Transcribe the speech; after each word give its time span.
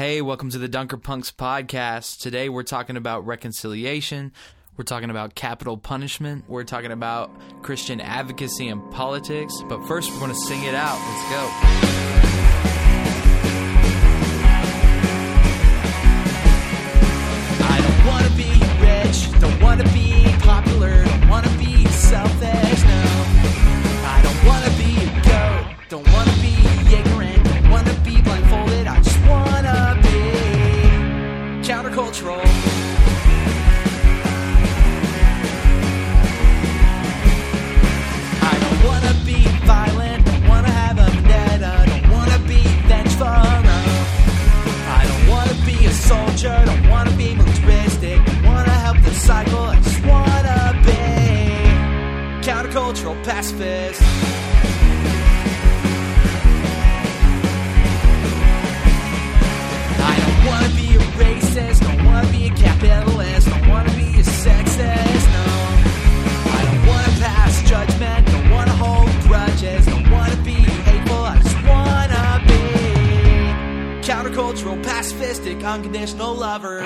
Hey, 0.00 0.22
welcome 0.22 0.48
to 0.48 0.56
the 0.56 0.66
Dunker 0.66 0.96
Punks 0.96 1.30
podcast. 1.30 2.20
Today 2.20 2.48
we're 2.48 2.62
talking 2.62 2.96
about 2.96 3.26
reconciliation. 3.26 4.32
We're 4.78 4.84
talking 4.84 5.10
about 5.10 5.34
capital 5.34 5.76
punishment. 5.76 6.46
We're 6.48 6.64
talking 6.64 6.90
about 6.90 7.30
Christian 7.60 8.00
advocacy 8.00 8.68
and 8.68 8.90
politics. 8.92 9.62
But 9.68 9.86
first, 9.86 10.10
we're 10.10 10.20
going 10.20 10.30
to 10.30 10.40
sing 10.46 10.62
it 10.62 10.74
out. 10.74 10.98
Let's 11.06 12.14
go. 12.14 12.19
Pacifist. 53.30 54.02
I 60.02 60.14
don't 60.22 60.40
wanna 60.48 60.70
be 60.74 60.96
a 60.96 61.02
racist, 61.22 61.78
don't 61.86 62.04
wanna 62.06 62.28
be 62.32 62.48
a 62.48 62.54
capitalist, 62.54 63.48
don't 63.48 63.68
wanna 63.68 63.92
be 63.92 64.08
a 64.18 64.24
sexist, 64.24 65.26
no. 65.36 65.46
I 66.58 66.60
don't 66.66 66.82
wanna 66.90 67.12
pass 67.22 67.62
judgment, 67.70 68.26
don't 68.26 68.50
wanna 68.50 68.72
hold 68.72 69.10
grudges, 69.28 69.86
don't 69.86 70.10
wanna 70.10 70.36
be 70.42 70.58
hateful, 70.88 71.22
I 71.32 71.36
just 71.38 71.60
wanna 71.70 72.42
be 72.50 72.62
countercultural, 74.02 74.82
pacifistic, 74.82 75.64
unconditional 75.64 76.34
lover. 76.34 76.84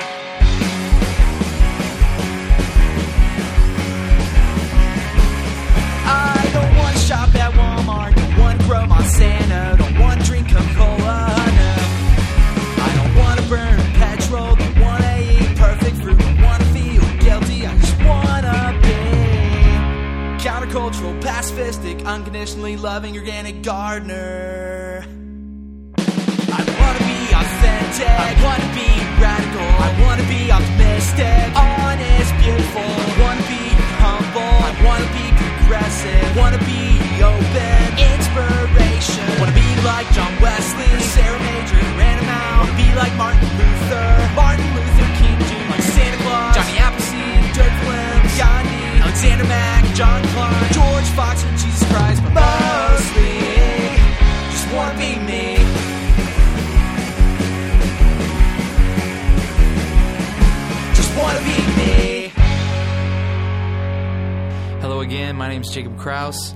Kraus. 66.04 66.54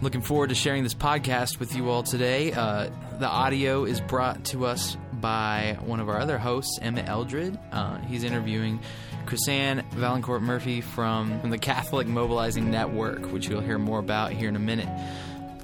Looking 0.00 0.22
forward 0.22 0.48
to 0.48 0.54
sharing 0.54 0.84
this 0.84 0.94
podcast 0.94 1.60
with 1.60 1.76
you 1.76 1.90
all 1.90 2.02
today. 2.02 2.50
Uh, 2.54 2.88
the 3.18 3.28
audio 3.28 3.84
is 3.84 4.00
brought 4.00 4.42
to 4.46 4.64
us 4.64 4.96
by 5.12 5.76
one 5.84 6.00
of 6.00 6.08
our 6.08 6.18
other 6.18 6.38
hosts, 6.38 6.78
Emmett 6.80 7.06
Eldred. 7.06 7.58
Uh, 7.72 7.98
he's 7.98 8.24
interviewing 8.24 8.80
Krisanne 9.26 9.86
Vaillancourt 9.90 10.40
Murphy 10.40 10.80
from, 10.80 11.38
from 11.42 11.50
the 11.50 11.58
Catholic 11.58 12.06
Mobilizing 12.06 12.70
Network, 12.70 13.30
which 13.32 13.48
you'll 13.48 13.60
hear 13.60 13.78
more 13.78 13.98
about 13.98 14.32
here 14.32 14.48
in 14.48 14.56
a 14.56 14.60
minute. 14.60 14.88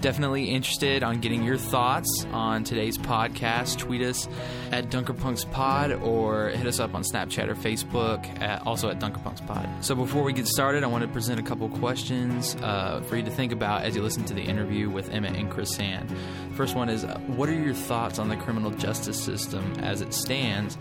Definitely 0.00 0.50
interested 0.50 1.02
on 1.02 1.20
getting 1.20 1.42
your 1.42 1.56
thoughts 1.56 2.26
on 2.30 2.64
today's 2.64 2.98
podcast. 2.98 3.78
Tweet 3.78 4.02
us 4.02 4.28
at 4.70 4.90
DunkerPunksPod 4.90 6.02
or 6.02 6.50
hit 6.50 6.66
us 6.66 6.78
up 6.78 6.94
on 6.94 7.02
Snapchat 7.02 7.48
or 7.48 7.54
Facebook, 7.54 8.24
at, 8.40 8.64
also 8.66 8.90
at 8.90 9.00
DunkerPunksPod. 9.00 9.82
So 9.82 9.94
before 9.94 10.22
we 10.22 10.32
get 10.32 10.46
started, 10.46 10.84
I 10.84 10.86
want 10.86 11.02
to 11.02 11.08
present 11.08 11.40
a 11.40 11.42
couple 11.42 11.68
questions 11.70 12.56
uh, 12.56 13.02
for 13.06 13.16
you 13.16 13.22
to 13.22 13.30
think 13.30 13.52
about 13.52 13.82
as 13.84 13.96
you 13.96 14.02
listen 14.02 14.24
to 14.26 14.34
the 14.34 14.42
interview 14.42 14.90
with 14.90 15.10
Emmett 15.10 15.34
and 15.34 15.50
Krisanne. 15.50 16.14
First 16.54 16.76
one 16.76 16.88
is, 16.88 17.04
what 17.26 17.48
are 17.48 17.54
your 17.54 17.74
thoughts 17.74 18.18
on 18.18 18.28
the 18.28 18.36
criminal 18.36 18.70
justice 18.70 19.22
system 19.22 19.72
as 19.80 20.02
it 20.02 20.12
stands 20.12 20.76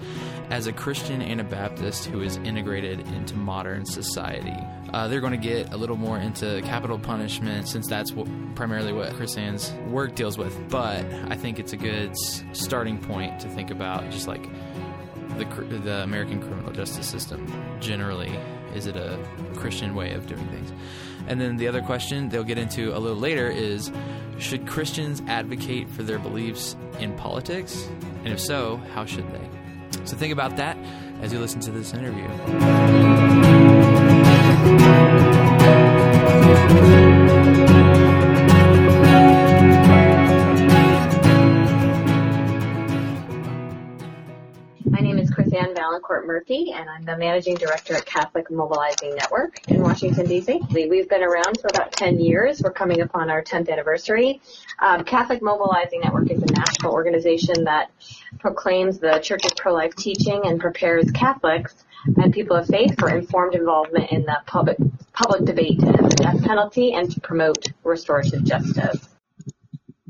as 0.49 0.67
a 0.67 0.73
Christian 0.73 1.21
Anabaptist 1.21 2.05
who 2.05 2.21
is 2.21 2.37
integrated 2.37 2.99
into 3.07 3.35
modern 3.35 3.85
society? 3.85 4.55
Uh, 4.93 5.07
they're 5.07 5.19
going 5.19 5.31
to 5.31 5.37
get 5.37 5.73
a 5.73 5.77
little 5.77 5.97
more 5.97 6.17
into 6.17 6.61
capital 6.63 6.97
punishment 6.97 7.67
since 7.67 7.87
that's 7.87 8.13
what, 8.13 8.27
primarily 8.55 8.93
what 8.93 9.04
Krisanne's 9.13 9.71
work 9.89 10.15
deals 10.15 10.37
with. 10.37 10.69
But 10.69 11.05
I 11.29 11.35
think 11.35 11.59
it's 11.59 11.73
a 11.73 11.77
good 11.77 12.15
starting 12.53 12.97
point 12.97 13.39
to 13.41 13.49
think 13.49 13.71
about 13.71 14.09
just 14.11 14.27
like 14.27 14.43
the, 15.37 15.45
the 15.83 16.03
American 16.03 16.41
criminal 16.41 16.71
justice 16.71 17.07
system 17.07 17.45
generally. 17.79 18.37
Is 18.73 18.87
it 18.87 18.97
a 18.97 19.17
Christian 19.55 19.95
way 19.95 20.13
of 20.13 20.27
doing 20.27 20.45
things? 20.47 20.71
And 21.27 21.39
then 21.39 21.57
the 21.57 21.67
other 21.67 21.81
question 21.81 22.29
they'll 22.29 22.43
get 22.43 22.57
into 22.57 22.95
a 22.95 22.99
little 22.99 23.17
later 23.17 23.49
is 23.49 23.91
should 24.37 24.67
Christians 24.67 25.21
advocate 25.27 25.89
for 25.89 26.03
their 26.03 26.19
beliefs 26.19 26.75
in 26.99 27.15
politics? 27.15 27.87
And 28.23 28.33
if 28.33 28.39
so, 28.39 28.77
how 28.93 29.05
should 29.05 29.31
they? 29.31 29.49
So 30.03 30.17
think 30.17 30.33
about 30.33 30.57
that 30.57 30.77
as 31.21 31.31
you 31.31 31.39
listen 31.39 31.61
to 31.61 31.71
this 31.71 31.93
interview. 31.93 33.54
Ann 46.09 46.27
Murphy, 46.27 46.71
and 46.73 46.89
I'm 46.89 47.03
the 47.03 47.17
managing 47.17 47.55
director 47.55 47.95
at 47.95 48.05
Catholic 48.05 48.51
Mobilizing 48.51 49.15
Network 49.15 49.59
in 49.67 49.81
Washington, 49.81 50.27
D.C. 50.27 50.61
We've 50.71 51.09
been 51.09 51.23
around 51.23 51.59
for 51.59 51.67
about 51.67 51.91
10 51.93 52.19
years. 52.19 52.61
We're 52.61 52.71
coming 52.71 53.01
upon 53.01 53.29
our 53.29 53.43
10th 53.43 53.69
anniversary. 53.69 54.41
Um, 54.79 55.03
Catholic 55.03 55.41
Mobilizing 55.41 56.01
Network 56.01 56.29
is 56.31 56.41
a 56.41 56.45
national 56.45 56.93
organization 56.93 57.63
that 57.65 57.91
proclaims 58.39 58.99
the 58.99 59.19
Church's 59.19 59.53
pro-life 59.53 59.95
teaching 59.95 60.41
and 60.45 60.59
prepares 60.59 61.09
Catholics 61.11 61.83
and 62.17 62.33
people 62.33 62.55
of 62.55 62.67
faith 62.67 62.99
for 62.99 63.09
informed 63.09 63.55
involvement 63.55 64.11
in 64.11 64.23
the 64.23 64.37
public 64.45 64.77
public 65.13 65.45
debate 65.45 65.81
on 65.83 66.09
the 66.09 66.15
death 66.17 66.43
penalty 66.43 66.93
and 66.93 67.09
to 67.11 67.21
promote 67.21 67.67
restorative 67.83 68.43
justice. 68.43 69.14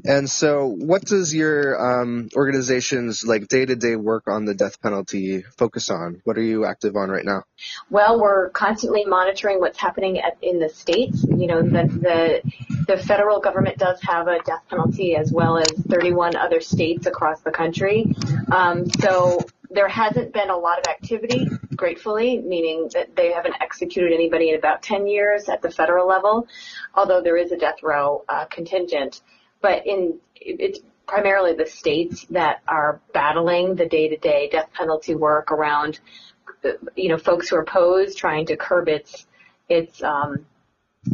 And 0.08 0.30
so, 0.30 0.68
what 0.68 1.04
does 1.04 1.34
your 1.34 2.02
um, 2.02 2.30
organization's 2.36 3.26
like 3.26 3.48
day-to-day 3.48 3.96
work 3.96 4.28
on 4.28 4.46
the 4.46 4.54
death 4.54 4.82
penalty 4.82 5.44
focus 5.58 5.90
on? 5.90 6.22
What 6.24 6.38
are 6.38 6.44
you 6.44 6.66
active 6.66 6.96
on 6.96 7.10
right 7.10 7.26
now? 7.26 7.44
Well, 7.90 8.22
we're 8.22 8.50
constantly 8.50 9.06
monitoring 9.06 9.60
what's 9.60 9.80
happening 9.80 10.20
at, 10.20 10.38
in 10.42 10.60
the 10.60 10.70
states. 10.70 11.26
You 11.28 11.48
know, 11.48 11.62
the, 11.64 11.88
the 11.88 12.52
the 12.88 12.98
federal 12.98 13.40
government 13.40 13.78
does 13.78 14.00
have 14.04 14.28
a 14.28 14.40
death 14.44 14.64
penalty 14.70 15.16
as 15.16 15.32
well 15.32 15.58
as 15.58 15.68
31 15.90 16.36
other 16.36 16.62
states 16.62 17.08
across 17.08 17.42
the 17.42 17.52
country. 17.52 18.14
Um, 18.52 18.90
so 19.00 19.40
there 19.72 19.88
hasn't 19.88 20.34
been 20.34 20.50
a 20.50 20.58
lot 20.58 20.80
of 20.80 20.86
activity, 20.88 21.48
gratefully, 21.76 22.40
meaning 22.40 22.90
that 22.94 23.16
they 23.16 23.32
haven't 23.32 23.56
executed 23.62 24.14
anybody 24.14 24.50
in 24.50 24.56
about 24.56 24.82
10 24.84 25.08
years 25.08 25.50
at 25.50 25.62
the 25.62 25.72
federal 25.72 26.08
level, 26.08 26.48
although 26.94 27.22
there 27.22 27.38
is 27.38 27.52
a 27.52 27.58
death 27.58 27.82
row 27.82 28.24
uh, 28.30 28.46
contingent. 28.46 29.22
But 29.62 29.86
in 29.86 30.20
it's 30.36 30.80
primarily 31.08 31.54
the 31.54 31.66
states 31.66 32.26
that 32.32 32.62
are 32.68 33.00
battling 33.14 33.76
the 33.76 33.86
day-to-day 33.86 34.50
death 34.52 34.70
penalty 34.74 35.16
work 35.16 35.52
around, 35.52 36.00
uh, 36.64 36.70
you 36.96 37.10
know, 37.10 37.18
folks 37.18 37.50
who 37.50 37.56
are 37.58 37.62
opposed, 37.62 38.18
trying 38.18 38.46
to 38.48 38.58
curb 38.58 38.88
its 38.88 39.26
its 39.70 40.02
um, 40.04 40.46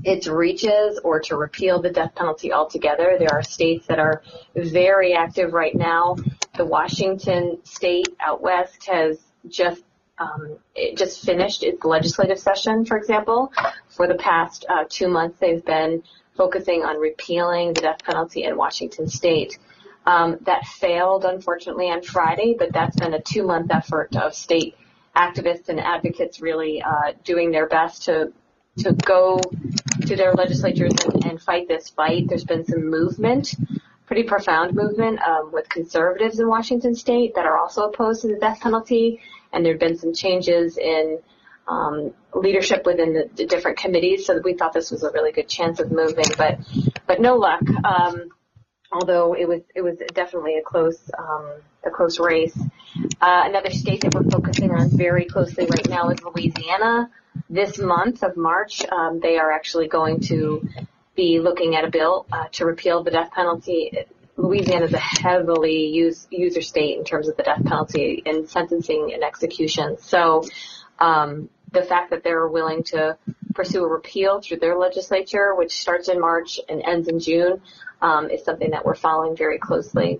its 0.03 0.27
reaches 0.27 0.99
or 1.03 1.19
to 1.19 1.35
repeal 1.35 1.81
the 1.81 1.89
death 1.89 2.15
penalty 2.15 2.53
altogether. 2.53 3.17
There 3.19 3.33
are 3.33 3.43
states 3.43 3.88
that 3.88 3.99
are 3.99 4.23
very 4.55 5.13
active 5.13 5.53
right 5.53 5.75
now. 5.75 6.15
The 6.55 6.65
Washington 6.65 7.59
state 7.63 8.07
out 8.19 8.41
west 8.41 8.88
has 8.88 9.17
just 9.47 9.83
um, 10.17 10.57
just 10.95 11.25
finished 11.25 11.63
its 11.63 11.83
legislative 11.83 12.39
session, 12.39 12.85
for 12.85 12.97
example. 12.97 13.51
For 13.89 14.07
the 14.07 14.15
past 14.15 14.65
uh, 14.69 14.85
two 14.88 15.07
months, 15.07 15.39
they've 15.39 15.65
been 15.65 16.03
focusing 16.41 16.83
on 16.83 16.97
repealing 16.97 17.71
the 17.73 17.81
death 17.81 18.03
penalty 18.03 18.43
in 18.45 18.57
Washington 18.57 19.07
state. 19.07 19.59
Um, 20.07 20.39
that 20.49 20.65
failed, 20.65 21.23
unfortunately, 21.23 21.88
on 21.91 22.01
Friday, 22.01 22.55
but 22.57 22.73
that's 22.73 22.95
been 22.95 23.13
a 23.13 23.21
two-month 23.21 23.69
effort 23.69 24.15
of 24.15 24.33
state 24.33 24.73
activists 25.15 25.69
and 25.69 25.79
advocates 25.79 26.41
really 26.41 26.81
uh, 26.81 27.13
doing 27.23 27.51
their 27.51 27.67
best 27.67 28.05
to 28.05 28.33
to 28.83 28.93
go 28.93 29.39
to 30.07 30.15
their 30.15 30.33
legislatures 30.33 30.93
and, 31.05 31.25
and 31.25 31.41
fight 31.41 31.67
this 31.67 31.89
fight. 31.89 32.27
There's 32.27 32.45
been 32.53 32.65
some 32.65 32.89
movement, 32.89 33.53
pretty 34.07 34.23
profound 34.23 34.73
movement 34.73 35.21
um, 35.21 35.51
with 35.51 35.69
conservatives 35.69 36.39
in 36.39 36.47
Washington 36.47 36.95
state 36.95 37.35
that 37.35 37.45
are 37.45 37.57
also 37.57 37.81
opposed 37.89 38.23
to 38.23 38.29
the 38.29 38.39
death 38.39 38.61
penalty, 38.61 39.19
and 39.53 39.63
there 39.63 39.73
have 39.73 39.79
been 39.79 39.97
some 39.97 40.13
changes 40.13 40.79
in 40.79 41.19
um, 41.68 42.13
leadership 42.34 42.86
within 42.86 43.13
the, 43.13 43.30
the, 43.36 43.46
different 43.46 43.78
committees. 43.78 44.25
So 44.25 44.40
we 44.44 44.54
thought 44.54 44.74
this 44.74 44.92
was 44.92 45.04
a 45.04 45.12
really 45.12 45.31
good 45.31 45.48
chance 45.48 45.80
of 45.80 45.92
moving, 45.92 46.25
but 46.38 46.60
but 47.08 47.22
no 47.22 47.36
luck. 47.36 47.62
Um, 47.84 48.30
although 48.92 49.34
it 49.34 49.48
was 49.48 49.62
it 49.75 49.81
was 49.81 49.98
definitely 50.13 50.58
a 50.58 50.62
close 50.62 51.00
um, 51.18 51.52
a 51.86 51.90
close 51.90 52.19
race. 52.19 52.58
Uh, 53.22 53.44
another 53.46 53.69
state 53.72 54.02
that 54.02 54.13
we're 54.13 54.30
focusing 54.30 54.72
on 54.72 54.90
very 54.90 55.25
closely 55.25 55.66
right 55.66 55.88
now 55.90 56.10
is 56.10 56.19
Louisiana. 56.24 57.10
This 57.50 57.80
month 57.80 58.24
of 58.24 58.36
March, 58.36 58.86
um, 58.92 59.19
they 59.19 59.38
are 59.38 59.52
actually 59.52 59.88
going 59.88 60.19
to 60.22 60.68
be 61.16 61.40
looking 61.40 61.75
at 61.75 61.86
a 61.86 61.90
bill 61.90 62.25
uh, 62.31 62.46
to 62.54 62.66
repeal 62.66 63.04
the 63.04 63.12
death 63.12 63.31
penalty. 63.31 64.06
Louisiana 64.38 64.86
is 64.86 64.94
a 64.94 64.98
heavily 64.98 65.88
use, 65.88 66.28
user 66.31 66.62
state 66.62 66.98
in 66.98 67.04
terms 67.04 67.30
of 67.30 67.38
the 67.38 67.44
death 67.44 67.63
penalty 67.63 68.22
in 68.25 68.48
sentencing 68.48 69.12
and 69.13 69.24
execution. 69.24 69.98
So 70.00 70.44
um, 71.01 71.50
the 71.71 71.81
fact 71.81 72.12
that 72.12 72.24
they're 72.24 72.48
willing 72.48 72.83
to 72.83 73.18
pursue 73.53 73.83
a 73.83 73.88
repeal 73.88 74.39
through 74.42 74.57
their 74.57 74.77
legislature, 74.77 75.56
which 75.56 75.81
starts 75.81 76.07
in 76.07 76.19
March 76.19 76.59
and 76.69 76.81
ends 76.86 77.07
in 77.07 77.19
June, 77.19 77.62
um, 78.01 78.30
is 78.30 78.44
something 78.44 78.71
that 78.71 78.86
we're 78.86 78.95
following 78.95 79.36
very 79.36 79.57
closely. 79.57 80.19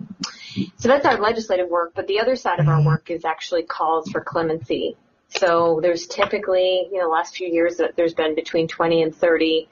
So 0.76 0.88
that's 0.88 1.06
our 1.06 1.18
legislative 1.18 1.68
work, 1.68 1.92
but 1.94 2.06
the 2.06 2.20
other 2.20 2.36
side 2.36 2.60
of 2.60 2.68
our 2.68 2.84
work 2.84 3.10
is 3.10 3.24
actually 3.24 3.62
calls 3.62 4.10
for 4.10 4.20
clemency. 4.20 4.96
So 5.28 5.80
there's 5.80 6.06
typically, 6.06 6.88
you 6.92 6.98
know, 6.98 7.08
last 7.08 7.36
few 7.36 7.48
years 7.48 7.76
that 7.78 7.96
there's 7.96 8.14
been 8.14 8.34
between 8.34 8.68
20 8.68 9.02
and 9.02 9.16
30 9.16 9.68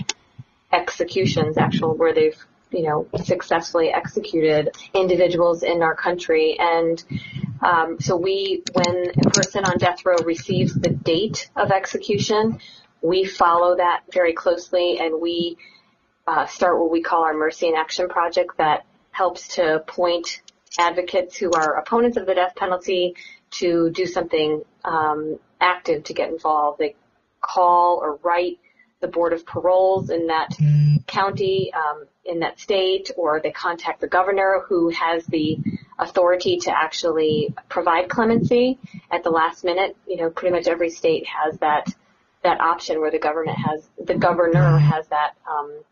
executions 0.73 1.59
actual 1.59 1.95
where 1.95 2.15
they've, 2.15 2.37
you 2.71 2.83
know, 2.83 3.07
successfully 3.25 3.91
executed 3.93 4.71
individuals 4.95 5.62
in 5.62 5.83
our 5.83 5.95
country. 5.95 6.57
And 6.59 7.03
um, 7.62 8.01
so 8.01 8.17
we, 8.17 8.62
when 8.73 9.11
a 9.25 9.31
person 9.31 9.65
on 9.65 9.79
death 9.79 10.05
row 10.05 10.17
receives 10.25 10.75
the 10.75 10.91
date 10.91 11.51
of 11.57 11.71
execution, 11.71 12.59
we 13.03 13.25
follow 13.25 13.77
that 13.77 14.03
very 14.12 14.33
closely 14.33 14.99
and 14.99 15.21
we 15.21 15.57
uh, 16.27 16.47
start 16.47 16.79
what 16.79 16.91
we 16.91 17.03
call 17.03 17.25
our 17.25 17.35
Mercy 17.35 17.69
in 17.69 17.75
Action 17.75 18.09
project 18.09 18.59
that 18.59 18.85
helps 19.11 19.57
to 19.57 19.83
point 19.87 20.43
advocates 20.79 21.37
who 21.37 21.51
are 21.53 21.77
opponents 21.79 22.17
of 22.17 22.27
the 22.27 22.35
death 22.35 22.55
penalty 22.57 23.15
to 23.51 23.91
do 23.91 24.07
something 24.07 24.62
um, 24.85 25.39
active 25.61 26.05
to 26.05 26.15
get 26.15 26.31
involved. 26.31 26.79
They 26.79 26.95
call 27.41 27.99
or 28.03 28.17
write 28.23 28.59
the 29.01 29.09
board 29.09 29.33
of 29.33 29.45
paroles 29.45 30.11
in 30.11 30.29
that 30.29 30.57
county, 31.07 31.73
um, 31.75 32.05
in 32.25 32.41
that 32.41 32.61
state, 32.61 33.11
or 33.17 33.41
they 33.41 33.51
contact 33.51 34.01
the 34.01 34.09
governor 34.09 34.63
who 34.69 34.91
has 34.91 35.25
the 35.27 35.59
authority 35.99 36.59
to 36.59 36.71
actually 36.71 37.55
provide 37.69 38.09
clemency 38.09 38.79
at 39.11 39.23
the 39.25 39.31
last 39.31 39.65
minute. 39.65 39.97
You 40.07 40.17
know, 40.17 40.31
pretty 40.31 40.55
much 40.55 40.67
every 40.67 40.91
state 40.91 41.27
has 41.27 41.59
that 41.59 41.93
that 42.43 42.61
option 42.61 43.01
where 43.01 43.11
the 43.11 43.19
government 43.19 43.59
has 43.59 43.89
the 44.03 44.15
governor 44.15 44.79
has 44.79 45.07
that 45.09 45.35
um, 45.49 45.83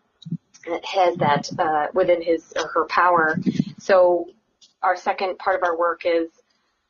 has 0.85 1.17
that 1.17 1.49
uh, 1.59 1.87
within 1.95 2.23
his 2.23 2.53
or 2.57 2.69
her 2.69 2.85
power. 2.87 3.39
So 3.79 4.29
our 4.83 4.97
second 4.97 5.39
part 5.39 5.57
of 5.57 5.63
our 5.63 5.79
work 5.79 6.03
is 6.05 6.29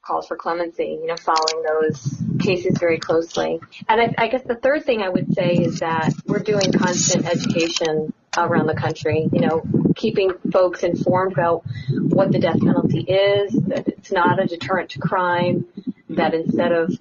calls 0.03 0.27
for 0.27 0.37
clemency, 0.37 0.99
you 1.01 1.07
know, 1.07 1.17
following 1.17 1.65
those 1.67 2.23
cases 2.41 2.79
very 2.79 2.99
closely. 2.99 3.61
And 3.89 4.01
I, 4.01 4.15
I 4.17 4.29
guess 4.29 4.43
the 4.43 4.55
third 4.55 4.85
thing 4.85 5.03
I 5.03 5.09
would 5.09 5.35
say 5.35 5.53
is 5.53 5.81
that 5.81 6.13
we're 6.27 6.39
doing 6.39 6.73
constant 6.73 7.27
education 7.27 8.13
around 8.37 8.67
the 8.67 8.75
country, 8.75 9.29
you 9.33 9.41
know, 9.41 9.63
keeping 9.97 10.33
folks 10.53 10.83
informed 10.83 11.33
about 11.33 11.65
what 11.91 12.31
the 12.31 12.39
death 12.39 12.61
penalty 12.61 13.01
is, 13.01 13.53
that 13.53 13.89
it's 13.89 14.13
not 14.13 14.43
a 14.43 14.47
deterrent 14.47 14.91
to 14.91 14.99
crime, 14.99 15.67
that 16.11 16.35
instead 16.35 16.73
of 16.73 16.93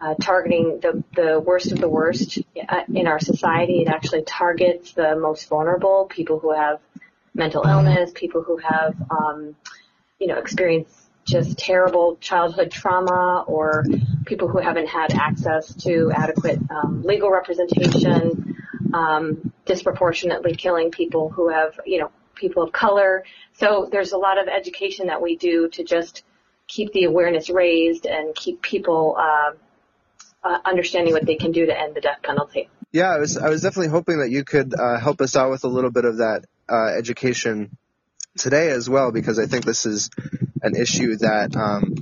uh, 0.00 0.14
targeting 0.20 0.78
the, 0.80 1.02
the 1.14 1.40
worst 1.40 1.72
of 1.72 1.78
the 1.78 1.88
worst 1.88 2.38
uh, 2.68 2.82
in 2.92 3.06
our 3.06 3.18
society, 3.18 3.82
it 3.82 3.88
actually 3.88 4.22
targets 4.22 4.92
the 4.92 5.16
most 5.16 5.48
vulnerable, 5.48 6.06
people 6.08 6.38
who 6.38 6.54
have 6.54 6.80
mental 7.34 7.66
illness, 7.66 8.10
people 8.14 8.42
who 8.42 8.56
have, 8.58 8.94
um, 9.10 9.56
you 10.18 10.26
know, 10.26 10.38
experienced 10.38 10.94
just 11.24 11.58
terrible 11.58 12.16
childhood 12.20 12.70
trauma 12.70 13.44
or 13.46 13.84
people 14.24 14.48
who 14.48 14.58
haven't 14.58 14.88
had 14.88 15.12
access 15.12 15.74
to 15.74 16.10
adequate 16.14 16.58
um, 16.70 17.02
legal 17.02 17.30
representation, 17.30 18.56
um, 18.94 19.52
disproportionately 19.66 20.54
killing 20.54 20.90
people 20.90 21.28
who 21.28 21.48
have, 21.48 21.78
you 21.86 22.00
know, 22.00 22.10
people 22.34 22.62
of 22.62 22.72
color. 22.72 23.24
So 23.54 23.88
there's 23.90 24.12
a 24.12 24.18
lot 24.18 24.40
of 24.40 24.48
education 24.48 25.08
that 25.08 25.20
we 25.20 25.36
do 25.36 25.68
to 25.70 25.84
just 25.84 26.22
keep 26.66 26.92
the 26.92 27.04
awareness 27.04 27.50
raised 27.50 28.06
and 28.06 28.34
keep 28.34 28.62
people 28.62 29.16
uh, 29.18 29.52
uh, 30.44 30.58
understanding 30.64 31.12
what 31.12 31.26
they 31.26 31.36
can 31.36 31.52
do 31.52 31.66
to 31.66 31.78
end 31.78 31.94
the 31.94 32.00
death 32.00 32.18
penalty. 32.22 32.68
Yeah, 32.92 33.10
I 33.10 33.18
was 33.18 33.36
I 33.36 33.48
was 33.50 33.62
definitely 33.62 33.88
hoping 33.88 34.18
that 34.20 34.30
you 34.30 34.44
could 34.44 34.78
uh, 34.78 34.98
help 34.98 35.20
us 35.20 35.36
out 35.36 35.50
with 35.50 35.64
a 35.64 35.68
little 35.68 35.90
bit 35.90 36.04
of 36.04 36.18
that 36.18 36.44
uh, 36.68 36.86
education 36.96 37.76
today 38.38 38.70
as 38.70 38.88
well, 38.88 39.12
because 39.12 39.38
I 39.38 39.46
think 39.46 39.64
this 39.64 39.84
is 39.84 40.10
an 40.62 40.74
issue 40.74 41.16
that 41.16 41.54
um, 41.54 41.96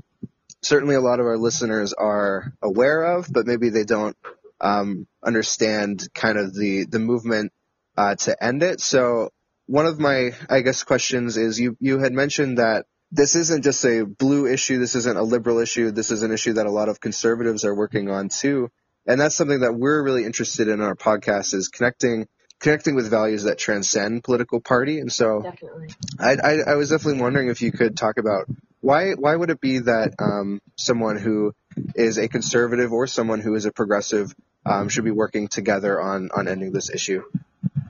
certainly 0.62 0.94
a 0.94 1.00
lot 1.00 1.18
of 1.18 1.26
our 1.26 1.38
listeners 1.38 1.92
are 1.92 2.52
aware 2.62 3.16
of, 3.16 3.26
but 3.32 3.46
maybe 3.46 3.70
they 3.70 3.84
don't 3.84 4.16
um, 4.60 5.06
understand 5.24 6.08
kind 6.14 6.38
of 6.38 6.54
the 6.54 6.86
the 6.86 6.98
movement 6.98 7.52
uh, 7.96 8.14
to 8.14 8.42
end 8.42 8.62
it. 8.62 8.80
So 8.80 9.30
one 9.66 9.86
of 9.86 9.98
my 9.98 10.30
I 10.48 10.60
guess 10.60 10.84
questions 10.84 11.36
is 11.36 11.60
you 11.60 11.76
you 11.80 11.98
had 11.98 12.12
mentioned 12.12 12.58
that 12.58 12.86
this 13.12 13.36
isn't 13.36 13.62
just 13.62 13.84
a 13.84 14.04
blue 14.04 14.46
issue. 14.46 14.78
This 14.78 14.94
isn't 14.94 15.16
a 15.16 15.22
liberal 15.22 15.58
issue. 15.58 15.90
This 15.90 16.10
is 16.10 16.22
an 16.22 16.32
issue 16.32 16.54
that 16.54 16.66
a 16.66 16.70
lot 16.70 16.88
of 16.88 17.00
conservatives 17.00 17.64
are 17.64 17.74
working 17.74 18.10
on 18.10 18.28
too. 18.28 18.70
And 19.06 19.20
that's 19.20 19.36
something 19.36 19.60
that 19.60 19.74
we're 19.74 20.02
really 20.02 20.24
interested 20.24 20.66
in 20.68 20.80
our 20.80 20.96
podcast 20.96 21.54
is 21.54 21.68
connecting 21.68 22.26
connecting 22.58 22.94
with 22.94 23.10
values 23.10 23.44
that 23.44 23.58
transcend 23.58 24.24
political 24.24 24.60
party. 24.60 24.98
And 24.98 25.12
so 25.12 25.42
definitely. 25.42 25.90
I, 26.18 26.36
I, 26.42 26.58
I 26.68 26.74
was 26.74 26.90
definitely 26.90 27.20
wondering 27.20 27.48
if 27.48 27.60
you 27.60 27.70
could 27.70 27.96
talk 27.96 28.18
about 28.18 28.46
why 28.80 29.12
why 29.12 29.34
would 29.34 29.50
it 29.50 29.60
be 29.60 29.80
that 29.80 30.14
um, 30.18 30.60
someone 30.76 31.18
who 31.18 31.52
is 31.94 32.18
a 32.18 32.28
conservative 32.28 32.92
or 32.92 33.06
someone 33.06 33.40
who 33.40 33.54
is 33.54 33.66
a 33.66 33.72
progressive 33.72 34.34
um, 34.66 34.88
should 34.88 35.04
be 35.04 35.10
working 35.10 35.48
together 35.48 36.00
on 36.00 36.30
on 36.34 36.48
ending 36.48 36.72
this 36.72 36.90
issue? 36.90 37.22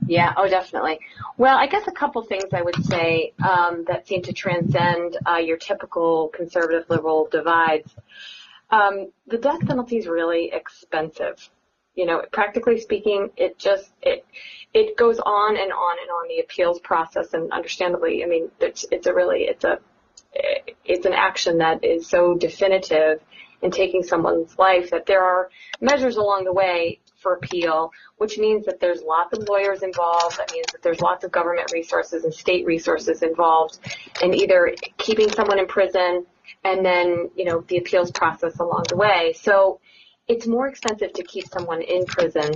Yeah, 0.07 0.33
oh, 0.37 0.47
definitely. 0.47 0.99
Well, 1.37 1.57
I 1.57 1.67
guess 1.67 1.85
a 1.87 1.91
couple 1.91 2.23
things 2.23 2.45
I 2.53 2.61
would 2.61 2.85
say 2.85 3.33
um, 3.43 3.83
that 3.87 4.07
seem 4.07 4.21
to 4.23 4.33
transcend 4.33 5.17
uh, 5.27 5.35
your 5.35 5.57
typical 5.57 6.29
conservative 6.29 6.89
liberal 6.89 7.27
divides. 7.29 7.93
Um, 8.69 9.11
the 9.27 9.37
death 9.37 9.59
penalty 9.67 9.97
is 9.97 10.07
really 10.07 10.51
expensive. 10.53 11.49
You 11.95 12.05
know, 12.05 12.23
practically 12.31 12.79
speaking, 12.79 13.31
it 13.35 13.57
just 13.57 13.89
it 14.01 14.25
it 14.73 14.95
goes 14.95 15.19
on 15.19 15.57
and 15.57 15.71
on 15.71 15.97
and 15.99 16.09
on 16.09 16.27
the 16.29 16.39
appeals 16.39 16.79
process, 16.79 17.33
and 17.33 17.51
understandably, 17.51 18.23
I 18.23 18.27
mean, 18.27 18.49
it's 18.59 18.85
it's 18.91 19.07
a 19.07 19.13
really 19.13 19.41
it's 19.41 19.63
a 19.63 19.79
it's 20.85 21.05
an 21.05 21.13
action 21.13 21.57
that 21.57 21.83
is 21.83 22.07
so 22.07 22.35
definitive 22.35 23.19
in 23.61 23.71
taking 23.71 24.03
someone's 24.03 24.57
life 24.57 24.91
that 24.91 25.05
there 25.05 25.23
are 25.23 25.49
measures 25.81 26.17
along 26.17 26.43
the 26.43 26.53
way 26.53 26.99
for 27.17 27.33
appeal, 27.33 27.91
which 28.17 28.37
means 28.37 28.65
that 28.65 28.79
there's 28.79 29.01
lots 29.01 29.37
of 29.37 29.47
lawyers 29.49 29.81
involved. 29.81 30.37
That 30.37 30.51
means 30.51 30.67
that 30.71 30.83
there's 30.83 31.01
lots 31.01 31.23
of 31.23 31.31
government 31.31 31.71
resources 31.73 32.23
and 32.23 32.33
state 32.33 32.65
resources 32.65 33.23
involved 33.23 33.79
in 34.21 34.33
either 34.33 34.75
keeping 34.97 35.29
someone 35.31 35.59
in 35.59 35.67
prison 35.67 36.25
and 36.63 36.85
then, 36.85 37.29
you 37.35 37.45
know, 37.45 37.63
the 37.67 37.77
appeals 37.77 38.11
process 38.11 38.59
along 38.59 38.85
the 38.89 38.95
way. 38.95 39.33
So 39.35 39.79
it's 40.27 40.45
more 40.45 40.67
expensive 40.67 41.13
to 41.13 41.23
keep 41.23 41.47
someone 41.47 41.81
in 41.81 42.05
prison 42.05 42.51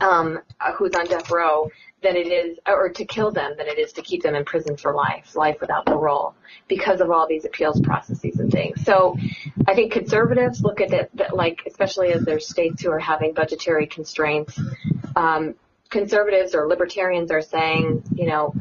um, 0.00 0.40
who's 0.76 0.94
on 0.94 1.06
death 1.06 1.30
row 1.30 1.70
than 2.02 2.16
it 2.16 2.28
is, 2.28 2.58
or 2.66 2.88
to 2.88 3.04
kill 3.04 3.30
them 3.30 3.52
than 3.58 3.66
it 3.66 3.78
is 3.78 3.92
to 3.92 4.02
keep 4.02 4.22
them 4.22 4.34
in 4.34 4.44
prison 4.44 4.76
for 4.76 4.94
life, 4.94 5.36
life 5.36 5.58
without 5.60 5.84
parole, 5.84 6.34
because 6.66 7.00
of 7.00 7.10
all 7.10 7.26
these 7.28 7.44
appeals 7.44 7.80
processes 7.80 8.38
and 8.38 8.50
things. 8.50 8.82
So 8.84 9.16
I 9.66 9.74
think 9.74 9.92
conservatives 9.92 10.62
look 10.62 10.80
at 10.80 10.92
it 10.92 11.10
that, 11.14 11.36
like, 11.36 11.62
especially 11.66 12.12
as 12.12 12.22
there's 12.22 12.48
states 12.48 12.82
who 12.82 12.90
are 12.90 12.98
having 12.98 13.34
budgetary 13.34 13.86
constraints, 13.86 14.58
um, 15.14 15.54
conservatives 15.90 16.54
or 16.54 16.68
libertarians 16.68 17.30
are 17.30 17.42
saying, 17.42 18.02
you 18.14 18.26
know, 18.26 18.54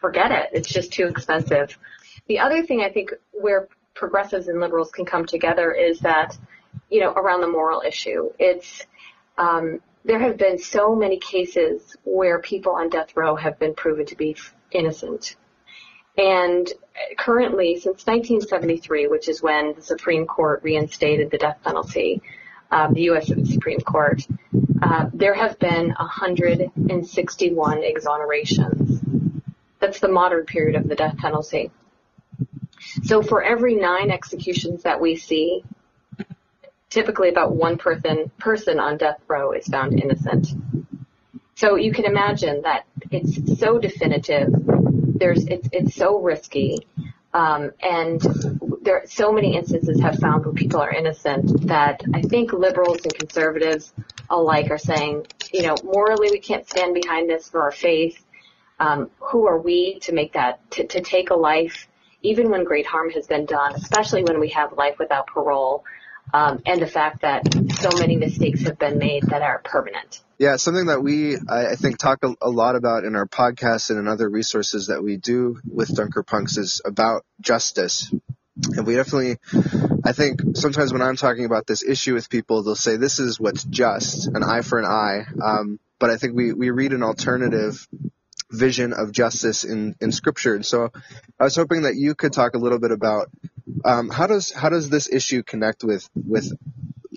forget 0.00 0.32
it. 0.32 0.50
It's 0.52 0.68
just 0.68 0.92
too 0.92 1.06
expensive. 1.06 1.78
The 2.26 2.40
other 2.40 2.64
thing 2.64 2.80
I 2.80 2.90
think 2.90 3.12
where 3.32 3.68
progressives 3.94 4.48
and 4.48 4.60
liberals 4.60 4.90
can 4.90 5.04
come 5.04 5.26
together 5.26 5.72
is 5.72 6.00
that, 6.00 6.36
you 6.90 7.00
know, 7.00 7.12
around 7.12 7.42
the 7.42 7.48
moral 7.48 7.82
issue. 7.86 8.30
It's, 8.38 8.84
um, 9.38 9.80
there 10.06 10.20
have 10.20 10.36
been 10.36 10.58
so 10.58 10.94
many 10.94 11.18
cases 11.18 11.96
where 12.04 12.38
people 12.38 12.72
on 12.72 12.88
death 12.88 13.16
row 13.16 13.34
have 13.34 13.58
been 13.58 13.74
proven 13.74 14.06
to 14.06 14.14
be 14.16 14.36
innocent. 14.70 15.34
And 16.16 16.72
currently, 17.18 17.74
since 17.74 18.06
1973, 18.06 19.08
which 19.08 19.28
is 19.28 19.42
when 19.42 19.74
the 19.74 19.82
Supreme 19.82 20.26
Court 20.26 20.62
reinstated 20.62 21.30
the 21.30 21.38
death 21.38 21.58
penalty, 21.64 22.22
um, 22.70 22.94
the 22.94 23.02
U.S. 23.02 23.26
Supreme 23.26 23.80
Court, 23.80 24.22
uh, 24.80 25.10
there 25.12 25.34
have 25.34 25.58
been 25.58 25.88
161 25.88 27.82
exonerations. 27.82 29.00
That's 29.80 29.98
the 30.00 30.08
modern 30.08 30.46
period 30.46 30.76
of 30.76 30.88
the 30.88 30.94
death 30.94 31.16
penalty. 31.18 31.72
So 33.02 33.22
for 33.22 33.42
every 33.42 33.74
nine 33.74 34.10
executions 34.10 34.84
that 34.84 35.00
we 35.00 35.16
see, 35.16 35.64
typically 36.90 37.28
about 37.28 37.54
one 37.54 37.78
person 37.78 38.30
person 38.38 38.78
on 38.78 38.96
death 38.96 39.20
row 39.28 39.52
is 39.52 39.66
found 39.66 40.00
innocent. 40.00 40.48
So 41.54 41.76
you 41.76 41.92
can 41.92 42.04
imagine 42.04 42.62
that 42.62 42.86
it's 43.10 43.58
so 43.58 43.78
definitive. 43.78 44.48
There's 44.52 45.44
it's 45.46 45.68
it's 45.72 45.94
so 45.94 46.20
risky, 46.20 46.86
um, 47.32 47.72
and 47.82 48.20
there 48.82 49.02
so 49.06 49.32
many 49.32 49.56
instances 49.56 50.00
have 50.00 50.18
found 50.18 50.44
where 50.44 50.54
people 50.54 50.80
are 50.80 50.92
innocent 50.92 51.66
that 51.66 52.02
I 52.14 52.22
think 52.22 52.52
liberals 52.52 53.00
and 53.02 53.14
conservatives 53.14 53.92
alike 54.28 54.70
are 54.70 54.78
saying, 54.78 55.26
you 55.52 55.62
know, 55.62 55.74
morally 55.82 56.28
we 56.30 56.40
can't 56.40 56.68
stand 56.68 56.94
behind 56.94 57.28
this 57.28 57.48
for 57.48 57.62
our 57.62 57.72
faith. 57.72 58.22
Um, 58.78 59.10
who 59.20 59.46
are 59.46 59.58
we 59.58 59.98
to 60.00 60.12
make 60.12 60.34
that 60.34 60.70
to, 60.72 60.86
to 60.86 61.00
take 61.00 61.30
a 61.30 61.34
life, 61.34 61.88
even 62.20 62.50
when 62.50 62.64
great 62.64 62.86
harm 62.86 63.10
has 63.10 63.26
been 63.26 63.46
done, 63.46 63.74
especially 63.74 64.22
when 64.22 64.38
we 64.38 64.50
have 64.50 64.74
life 64.74 64.98
without 64.98 65.26
parole? 65.26 65.82
Um, 66.32 66.62
and 66.66 66.80
the 66.80 66.86
fact 66.86 67.22
that 67.22 67.42
so 67.78 67.90
many 67.98 68.16
mistakes 68.16 68.62
have 68.62 68.78
been 68.78 68.98
made 68.98 69.22
that 69.24 69.42
are 69.42 69.60
permanent. 69.64 70.20
Yeah, 70.38 70.56
something 70.56 70.86
that 70.86 71.02
we, 71.02 71.36
I, 71.48 71.76
think, 71.76 71.96
talk 71.98 72.18
a, 72.22 72.34
a, 72.42 72.50
lot 72.50 72.76
about 72.76 73.04
in 73.04 73.16
our 73.16 73.26
podcast 73.26 73.88
and 73.88 73.98
in 73.98 74.06
other 74.06 74.28
resources 74.28 74.88
that 74.88 75.02
we 75.02 75.16
do 75.16 75.60
with 75.66 75.94
Dunker 75.94 76.22
Punks 76.22 76.58
is 76.58 76.82
about 76.84 77.24
justice. 77.40 78.12
And 78.76 78.86
we 78.86 78.96
definitely, 78.96 79.38
I 80.04 80.12
think 80.12 80.40
sometimes 80.54 80.92
when 80.92 81.00
I'm 81.00 81.16
talking 81.16 81.46
about 81.46 81.66
this 81.66 81.82
issue 81.82 82.14
with 82.14 82.28
people, 82.28 82.62
they'll 82.62 82.74
say 82.74 82.96
this 82.96 83.18
is 83.18 83.40
what's 83.40 83.64
just, 83.64 84.28
an 84.28 84.42
eye 84.42 84.62
for 84.62 84.78
an 84.78 84.84
eye. 84.84 85.24
Um, 85.42 85.78
but 85.98 86.10
I 86.10 86.16
think 86.16 86.34
we, 86.34 86.52
we 86.52 86.70
read 86.70 86.92
an 86.92 87.02
alternative 87.02 87.86
vision 88.50 88.92
of 88.92 89.12
justice 89.12 89.64
in, 89.64 89.94
in 90.00 90.12
scripture. 90.12 90.54
And 90.54 90.64
so 90.64 90.90
I 91.40 91.44
was 91.44 91.56
hoping 91.56 91.82
that 91.82 91.96
you 91.96 92.14
could 92.14 92.32
talk 92.32 92.54
a 92.54 92.58
little 92.58 92.78
bit 92.78 92.90
about 92.90 93.30
um, 93.84 94.08
how 94.08 94.26
does 94.26 94.52
how 94.52 94.68
does 94.68 94.88
this 94.88 95.08
issue 95.08 95.42
connect 95.42 95.84
with 95.84 96.08
with 96.14 96.52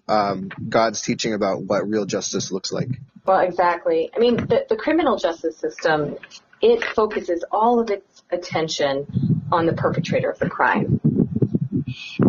um, 0.08 0.50
God's 0.70 1.02
teaching 1.02 1.34
about 1.34 1.64
what 1.64 1.88
real 1.88 2.06
justice 2.06 2.52
looks 2.52 2.72
like? 2.72 2.90
Well, 3.26 3.40
exactly. 3.40 4.10
I 4.16 4.20
mean, 4.20 4.38
the, 4.38 4.66
the 4.68 4.76
criminal 4.76 5.18
justice 5.18 5.58
system 5.58 6.18
it 6.62 6.84
focuses 6.84 7.46
all 7.52 7.80
of 7.80 7.90
its 7.90 8.24
attention 8.32 9.46
on 9.52 9.66
the 9.66 9.74
perpetrator 9.74 10.30
of 10.30 10.40
the 10.40 10.50
crime, 10.50 11.00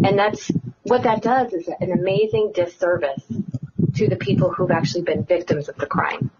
and 0.05 0.19
that's 0.19 0.51
what 0.83 1.03
that 1.03 1.23
does 1.23 1.53
is 1.53 1.69
an 1.81 1.93
amazing 1.93 2.53
disservice 2.55 3.25
to 3.95 4.09
the 4.09 4.17
people 4.17 4.53
who've 4.53 4.71
actually 4.71 5.03
been 5.03 5.25
victims 5.25 5.69
of 5.69 5.77
the 5.77 5.87
crime. 5.87 6.31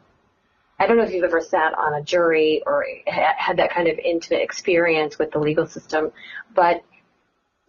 I 0.79 0.87
don't 0.87 0.97
know 0.97 1.03
if 1.03 1.13
you've 1.13 1.25
ever 1.25 1.43
sat 1.43 1.75
on 1.75 1.93
a 1.93 2.03
jury 2.03 2.63
or 2.65 2.87
had 3.07 3.59
that 3.59 3.71
kind 3.71 3.87
of 3.87 3.99
intimate 3.99 4.41
experience 4.41 5.19
with 5.19 5.31
the 5.31 5.39
legal 5.39 5.67
system, 5.67 6.11
but 6.55 6.83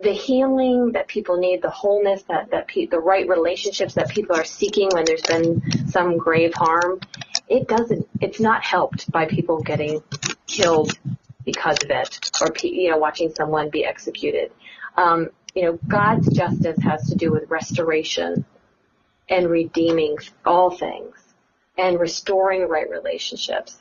the 0.01 0.13
healing 0.13 0.93
that 0.93 1.07
people 1.07 1.37
need, 1.37 1.61
the 1.61 1.69
wholeness 1.69 2.23
that, 2.23 2.51
that 2.51 2.67
pe- 2.67 2.87
the 2.87 2.99
right 2.99 3.27
relationships 3.27 3.93
that 3.95 4.09
people 4.09 4.35
are 4.35 4.45
seeking 4.45 4.89
when 4.91 5.05
there's 5.05 5.21
been 5.21 5.61
some 5.87 6.17
grave 6.17 6.53
harm, 6.53 6.99
it 7.47 7.67
doesn't, 7.67 8.07
it's 8.19 8.39
not 8.39 8.63
helped 8.63 9.11
by 9.11 9.25
people 9.25 9.61
getting 9.61 10.01
killed 10.47 10.97
because 11.45 11.77
of 11.83 11.89
it 11.89 12.31
or, 12.41 12.47
you 12.63 12.91
know, 12.91 12.97
watching 12.97 13.33
someone 13.33 13.69
be 13.69 13.85
executed. 13.85 14.51
Um, 14.97 15.29
you 15.53 15.63
know, 15.63 15.79
God's 15.87 16.27
justice 16.29 16.79
has 16.81 17.09
to 17.09 17.15
do 17.15 17.31
with 17.31 17.49
restoration 17.49 18.45
and 19.29 19.49
redeeming 19.49 20.17
all 20.45 20.71
things 20.71 21.15
and 21.77 21.99
restoring 21.99 22.67
right 22.67 22.89
relationships. 22.89 23.77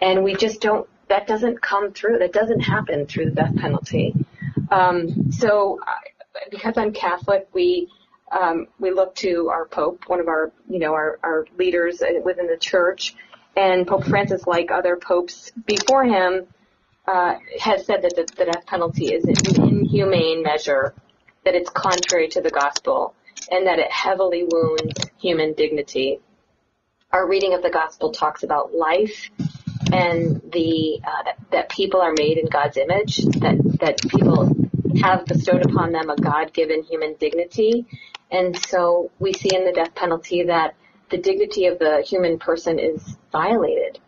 And 0.00 0.24
we 0.24 0.34
just 0.34 0.60
don't, 0.60 0.88
that 1.08 1.26
doesn't 1.26 1.62
come 1.62 1.92
through, 1.92 2.18
that 2.18 2.32
doesn't 2.32 2.60
happen 2.60 3.06
through 3.06 3.26
the 3.26 3.32
death 3.32 3.56
penalty. 3.56 4.14
Um, 4.74 5.30
so, 5.30 5.78
because 6.50 6.76
I'm 6.76 6.92
Catholic, 6.92 7.48
we 7.52 7.88
um, 8.32 8.66
we 8.80 8.90
look 8.90 9.14
to 9.16 9.50
our 9.52 9.66
Pope, 9.66 10.04
one 10.08 10.18
of 10.18 10.26
our 10.26 10.52
you 10.68 10.80
know 10.80 10.94
our, 10.94 11.18
our 11.22 11.46
leaders 11.56 12.02
within 12.24 12.48
the 12.48 12.56
Church, 12.56 13.14
and 13.56 13.86
Pope 13.86 14.04
Francis, 14.04 14.46
like 14.46 14.72
other 14.72 14.96
popes 14.96 15.52
before 15.64 16.04
him, 16.04 16.46
uh, 17.06 17.36
has 17.60 17.86
said 17.86 18.02
that 18.02 18.16
the, 18.16 18.26
the 18.36 18.46
death 18.46 18.66
penalty 18.66 19.06
is 19.06 19.24
an 19.24 19.62
inhumane 19.62 20.42
measure, 20.42 20.94
that 21.44 21.54
it's 21.54 21.70
contrary 21.70 22.28
to 22.28 22.40
the 22.40 22.50
gospel, 22.50 23.14
and 23.50 23.68
that 23.68 23.78
it 23.78 23.92
heavily 23.92 24.44
wounds 24.44 24.98
human 25.20 25.52
dignity. 25.52 26.18
Our 27.12 27.28
reading 27.28 27.54
of 27.54 27.62
the 27.62 27.70
gospel 27.70 28.10
talks 28.10 28.42
about 28.42 28.74
life 28.74 29.30
and 29.92 30.40
the 30.52 31.00
uh, 31.06 31.22
that, 31.24 31.38
that 31.52 31.68
people 31.68 32.00
are 32.00 32.12
made 32.16 32.38
in 32.38 32.46
God's 32.46 32.76
image, 32.76 33.18
that 33.18 33.76
that 33.80 34.00
people 34.08 34.63
have 35.02 35.26
bestowed 35.26 35.64
upon 35.64 35.92
them 35.92 36.10
a 36.10 36.16
God-given 36.16 36.84
human 36.84 37.14
dignity, 37.14 37.86
and 38.30 38.56
so 38.66 39.10
we 39.18 39.32
see 39.32 39.54
in 39.54 39.64
the 39.64 39.72
death 39.72 39.94
penalty 39.94 40.44
that 40.44 40.74
the 41.10 41.18
dignity 41.18 41.66
of 41.66 41.78
the 41.78 42.02
human 42.06 42.38
person 42.38 42.78
is 42.78 43.16
violated, 43.30 43.98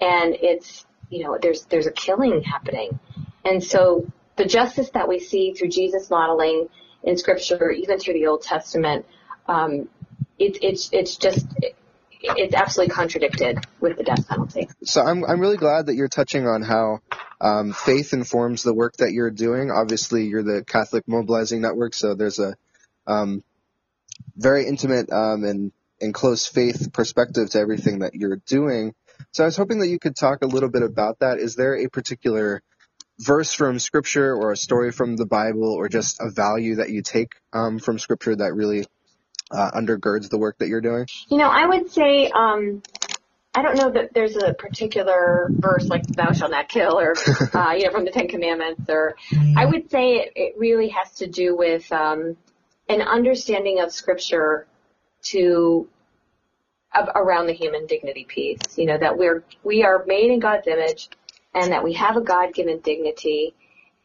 and 0.00 0.34
it's 0.34 0.86
you 1.10 1.24
know 1.24 1.38
there's 1.40 1.64
there's 1.66 1.86
a 1.86 1.92
killing 1.92 2.42
happening, 2.42 2.98
and 3.44 3.62
so 3.62 4.06
the 4.36 4.44
justice 4.44 4.90
that 4.90 5.08
we 5.08 5.18
see 5.18 5.52
through 5.52 5.68
Jesus 5.68 6.10
modeling 6.10 6.68
in 7.02 7.16
Scripture, 7.16 7.70
even 7.70 7.98
through 7.98 8.14
the 8.14 8.26
Old 8.26 8.42
Testament, 8.42 9.06
um, 9.46 9.88
it, 10.38 10.58
it's 10.62 10.90
it's 10.92 11.16
just 11.16 11.46
it's 12.22 12.54
absolutely 12.54 12.94
contradicted 12.94 13.58
with 13.80 13.96
the 13.96 14.04
death 14.04 14.28
penalty. 14.28 14.68
So 14.84 15.02
I'm 15.02 15.24
I'm 15.24 15.40
really 15.40 15.56
glad 15.56 15.86
that 15.86 15.94
you're 15.94 16.08
touching 16.08 16.46
on 16.46 16.62
how 16.62 17.00
um, 17.40 17.72
faith 17.72 18.12
informs 18.12 18.62
the 18.62 18.74
work 18.74 18.96
that 18.98 19.12
you're 19.12 19.30
doing. 19.30 19.70
Obviously, 19.70 20.26
you're 20.26 20.42
the 20.42 20.64
Catholic 20.64 21.08
Mobilizing 21.08 21.60
Network, 21.60 21.94
so 21.94 22.14
there's 22.14 22.38
a 22.38 22.54
um, 23.06 23.42
very 24.36 24.66
intimate 24.66 25.10
um, 25.10 25.44
and 25.44 25.72
and 26.00 26.14
close 26.14 26.46
faith 26.46 26.92
perspective 26.92 27.50
to 27.50 27.58
everything 27.58 28.00
that 28.00 28.14
you're 28.14 28.40
doing. 28.46 28.94
So 29.32 29.44
I 29.44 29.46
was 29.46 29.56
hoping 29.56 29.80
that 29.80 29.88
you 29.88 29.98
could 29.98 30.16
talk 30.16 30.42
a 30.42 30.46
little 30.46 30.70
bit 30.70 30.82
about 30.82 31.18
that. 31.18 31.38
Is 31.38 31.54
there 31.54 31.76
a 31.76 31.88
particular 31.88 32.62
verse 33.18 33.52
from 33.52 33.78
Scripture 33.78 34.34
or 34.34 34.52
a 34.52 34.56
story 34.56 34.92
from 34.92 35.16
the 35.16 35.26
Bible 35.26 35.74
or 35.74 35.88
just 35.88 36.20
a 36.20 36.30
value 36.30 36.76
that 36.76 36.88
you 36.88 37.02
take 37.02 37.34
um, 37.52 37.78
from 37.78 37.98
Scripture 37.98 38.34
that 38.34 38.54
really 38.54 38.86
uh, 39.50 39.70
undergirds 39.72 40.28
the 40.30 40.38
work 40.38 40.58
that 40.58 40.68
you're 40.68 40.80
doing? 40.80 41.06
You 41.28 41.38
know, 41.38 41.48
I 41.48 41.66
would 41.66 41.90
say 41.90 42.30
um, 42.30 42.82
I 43.52 43.62
don't 43.62 43.76
know 43.76 43.90
that 43.90 44.14
there's 44.14 44.36
a 44.36 44.54
particular 44.54 45.52
verse 45.60 45.90
like 45.90 46.06
"Thou 46.14 46.32
shalt 46.32 46.52
not 46.52 46.68
kill" 46.68 47.00
or 47.00 47.14
uh, 47.54 47.72
you 47.72 47.84
know 47.84 47.90
from 47.90 48.04
the 48.04 48.12
Ten 48.12 48.28
Commandments, 48.28 48.82
or 48.88 49.16
I 49.56 49.64
would 49.64 49.90
say 49.90 50.16
it, 50.16 50.32
it 50.36 50.54
really 50.58 50.88
has 50.90 51.12
to 51.14 51.26
do 51.26 51.56
with 51.56 51.90
um, 51.90 52.36
an 52.88 53.02
understanding 53.02 53.80
of 53.80 53.92
Scripture 53.92 54.66
to 55.22 55.88
uh, 56.94 57.06
around 57.14 57.48
the 57.48 57.52
human 57.52 57.86
dignity 57.86 58.24
piece. 58.24 58.78
You 58.78 58.86
know 58.86 58.98
that 58.98 59.18
we're 59.18 59.42
we 59.64 59.82
are 59.82 60.04
made 60.06 60.30
in 60.30 60.38
God's 60.38 60.68
image, 60.68 61.08
and 61.52 61.72
that 61.72 61.82
we 61.82 61.94
have 61.94 62.16
a 62.16 62.20
God-given 62.20 62.80
dignity, 62.80 63.54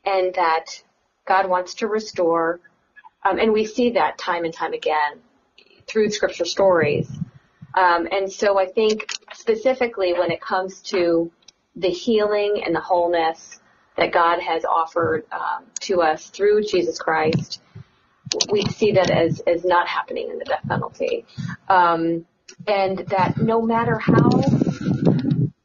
and 0.03 0.33
that 0.33 0.81
God 1.27 1.47
wants 1.47 1.75
to 1.75 1.87
restore, 1.87 2.59
um, 3.23 3.37
and 3.37 3.53
we 3.53 3.65
see 3.65 3.91
that 3.91 4.17
time 4.17 4.43
and 4.43 4.53
time 4.53 4.73
again 4.73 5.21
through 5.87 6.09
scripture 6.09 6.45
stories. 6.45 7.09
Um, 7.73 8.07
and 8.11 8.31
so 8.31 8.57
I 8.57 8.67
think 8.67 9.11
specifically 9.33 10.13
when 10.13 10.31
it 10.31 10.41
comes 10.41 10.81
to 10.83 11.31
the 11.75 11.89
healing 11.89 12.63
and 12.65 12.73
the 12.73 12.79
wholeness 12.79 13.59
that 13.97 14.11
God 14.11 14.39
has 14.39 14.63
offered 14.65 15.25
um, 15.31 15.65
to 15.81 16.01
us 16.01 16.29
through 16.29 16.63
Jesus 16.63 16.99
Christ, 16.99 17.61
we 18.49 18.63
see 18.65 18.93
that 18.93 19.09
as, 19.09 19.41
as 19.41 19.63
not 19.65 19.87
happening 19.87 20.29
in 20.29 20.39
the 20.39 20.45
death 20.45 20.63
penalty. 20.67 21.25
Um, 21.67 22.25
and 22.67 22.99
that 23.09 23.37
no 23.37 23.61
matter 23.61 23.97
how 23.97 24.29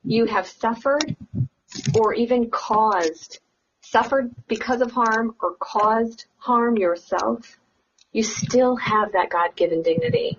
you 0.05 0.25
have 0.27 0.47
suffered 0.47 1.17
or 1.95 2.15
even 2.15 2.51
caused, 2.51 3.39
suffered 3.83 4.35
because 4.49 4.81
of 4.81 4.91
harm 4.91 5.35
or 5.41 5.55
caused 5.61 6.27
harm 6.39 6.77
yourself, 6.77 7.60
you 8.13 8.23
still 8.23 8.77
have 8.77 9.13
that 9.13 9.31
God-given 9.31 9.83
dignity 9.83 10.39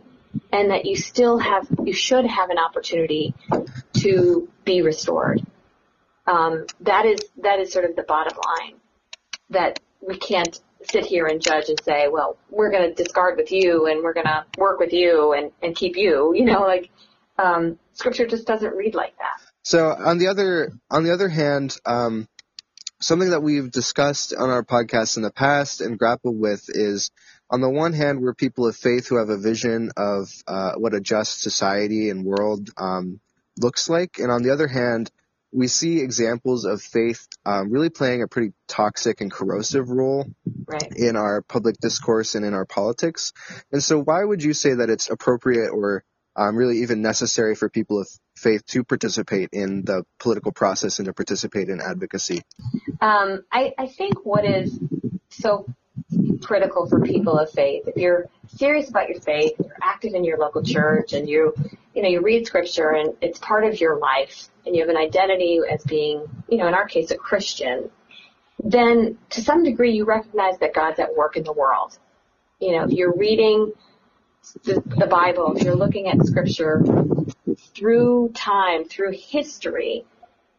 and 0.51 0.71
that 0.71 0.85
you 0.85 0.95
still 0.95 1.37
have, 1.37 1.67
you 1.83 1.93
should 1.93 2.25
have 2.25 2.49
an 2.49 2.57
opportunity 2.57 3.33
to 3.93 4.49
be 4.65 4.81
restored. 4.81 5.41
Um, 6.27 6.65
that 6.81 7.05
is 7.05 7.19
that 7.41 7.59
is 7.59 7.71
sort 7.71 7.85
of 7.85 7.95
the 7.95 8.03
bottom 8.03 8.37
line. 8.37 8.75
That 9.49 9.79
we 10.05 10.17
can't 10.17 10.59
sit 10.89 11.05
here 11.05 11.25
and 11.25 11.41
judge 11.41 11.69
and 11.69 11.79
say, 11.83 12.07
well, 12.07 12.37
we're 12.49 12.71
going 12.71 12.89
to 12.89 13.03
discard 13.03 13.37
with 13.37 13.51
you 13.51 13.87
and 13.87 14.03
we're 14.03 14.13
going 14.13 14.25
to 14.25 14.45
work 14.57 14.79
with 14.79 14.93
you 14.93 15.33
and, 15.33 15.51
and 15.61 15.75
keep 15.75 15.95
you. 15.95 16.33
You 16.41 16.45
know, 16.45 16.61
like 16.61 16.89
um, 17.37 17.77
scripture 17.93 18.25
just 18.25 18.47
doesn't 18.47 18.75
read 18.75 18.95
like 18.95 19.15
that. 19.17 19.45
So 19.63 19.89
on 19.89 20.17
the 20.17 20.27
other 20.27 20.71
on 20.89 21.03
the 21.03 21.13
other 21.13 21.29
hand, 21.29 21.77
um, 21.85 22.27
something 22.99 23.29
that 23.29 23.43
we've 23.43 23.69
discussed 23.69 24.33
on 24.33 24.49
our 24.49 24.63
podcast 24.63 25.17
in 25.17 25.23
the 25.23 25.31
past 25.31 25.81
and 25.81 25.99
grappled 25.99 26.39
with 26.39 26.65
is 26.69 27.11
on 27.51 27.61
the 27.61 27.69
one 27.69 27.93
hand, 27.93 28.21
we're 28.21 28.33
people 28.33 28.65
of 28.65 28.75
faith 28.77 29.07
who 29.07 29.17
have 29.17 29.29
a 29.29 29.37
vision 29.37 29.91
of 29.97 30.31
uh, 30.47 30.73
what 30.75 30.93
a 30.93 31.01
just 31.01 31.41
society 31.41 32.09
and 32.09 32.23
world 32.25 32.69
um, 32.77 33.19
looks 33.57 33.89
like, 33.89 34.19
and 34.19 34.31
on 34.31 34.41
the 34.41 34.51
other 34.51 34.67
hand, 34.67 35.11
we 35.53 35.67
see 35.67 35.99
examples 35.99 36.63
of 36.63 36.81
faith 36.81 37.27
um, 37.45 37.69
really 37.69 37.89
playing 37.89 38.23
a 38.23 38.27
pretty 38.27 38.53
toxic 38.69 39.19
and 39.19 39.29
corrosive 39.29 39.89
role 39.89 40.25
Right. 40.65 40.93
in 40.95 41.17
our 41.17 41.41
public 41.41 41.75
discourse 41.81 42.35
and 42.35 42.45
in 42.45 42.53
our 42.53 42.65
politics. 42.65 43.33
And 43.73 43.83
so, 43.83 44.01
why 44.01 44.23
would 44.23 44.41
you 44.41 44.53
say 44.53 44.75
that 44.75 44.89
it's 44.89 45.09
appropriate 45.09 45.71
or 45.71 46.05
um, 46.37 46.55
really 46.55 46.77
even 46.83 47.01
necessary 47.01 47.55
for 47.55 47.67
people 47.67 47.99
of 47.99 48.07
faith 48.37 48.65
to 48.67 48.85
participate 48.85 49.49
in 49.51 49.83
the 49.83 50.05
political 50.19 50.53
process 50.53 50.99
and 50.99 51.07
to 51.07 51.13
participate 51.13 51.67
in 51.67 51.81
advocacy? 51.81 52.43
Um, 53.01 53.43
I, 53.51 53.73
I 53.77 53.87
think 53.87 54.25
what 54.25 54.45
is 54.45 54.79
so 55.29 55.65
critical 56.41 56.87
for 56.87 56.99
people 57.01 57.37
of 57.37 57.49
faith, 57.51 57.87
if 57.87 57.97
you're 57.97 58.29
serious 58.47 58.89
about 58.89 59.09
your 59.09 59.19
faith, 59.21 59.53
you're 59.59 59.75
active 59.81 60.13
in 60.13 60.23
your 60.23 60.37
local 60.37 60.63
church, 60.63 61.13
and 61.13 61.29
you, 61.29 61.53
you 61.93 62.01
know, 62.01 62.09
you 62.09 62.21
read 62.21 62.45
scripture 62.45 62.91
and 62.91 63.15
it's 63.21 63.39
part 63.39 63.63
of 63.63 63.79
your 63.79 63.97
life, 63.99 64.49
and 64.65 64.75
you 64.75 64.81
have 64.81 64.89
an 64.89 64.97
identity 64.97 65.59
as 65.69 65.83
being, 65.83 66.27
you 66.49 66.57
know, 66.57 66.67
in 66.67 66.73
our 66.73 66.87
case, 66.87 67.11
a 67.11 67.17
Christian, 67.17 67.89
then 68.63 69.17
to 69.29 69.41
some 69.41 69.63
degree 69.63 69.91
you 69.93 70.05
recognize 70.05 70.57
that 70.59 70.73
God's 70.73 70.99
at 70.99 71.15
work 71.15 71.37
in 71.37 71.43
the 71.43 71.53
world. 71.53 71.97
You 72.59 72.73
know, 72.73 72.83
if 72.83 72.91
you're 72.91 73.15
reading 73.15 73.73
the, 74.63 74.83
the 74.85 75.07
Bible, 75.07 75.55
if 75.55 75.63
you're 75.63 75.75
looking 75.75 76.07
at 76.07 76.25
scripture 76.25 76.83
through 77.75 78.31
time, 78.33 78.85
through 78.85 79.13
history, 79.13 80.05